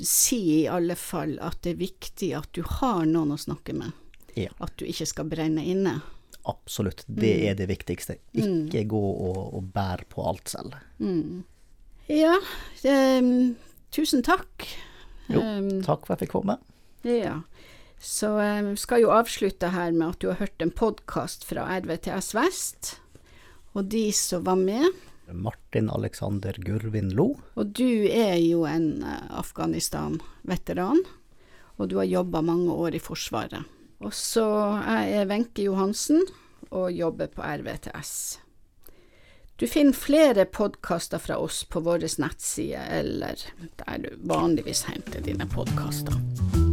[0.00, 3.92] si i alle fall at det er viktig at du har noen å snakke med.
[4.38, 4.50] Ja.
[4.58, 5.98] At du ikke skal brenne inne.
[6.44, 7.04] Absolutt.
[7.06, 7.44] Det mm.
[7.48, 8.18] er det viktigste.
[8.36, 8.88] Ikke mm.
[8.90, 10.76] gå og, og bære på alt selv.
[11.00, 11.44] Mm.
[12.12, 12.36] Ja,
[13.18, 13.54] um,
[13.94, 14.66] tusen takk.
[15.32, 16.58] Jo, um, takk for at jeg fikk komme.
[17.08, 17.38] Ja.
[17.96, 22.34] Så um, skal jo avslutte her med at du har hørt en podkast fra RVTS
[22.36, 22.92] Vest.
[23.72, 24.92] Og de som var med
[25.32, 27.30] Martin Alexander Gurvin Lo.
[27.56, 31.00] Og du er jo en uh, Afghanistan-veteran,
[31.80, 33.64] og du har jobba mange år i Forsvaret.
[34.02, 34.46] Og så
[34.86, 36.24] jeg er Wenche Johansen
[36.70, 38.40] og jobber på RVTS.
[39.56, 43.38] Du finner flere podkaster fra oss på vår nettside eller
[43.78, 46.63] der du vanligvis henter dine podkaster.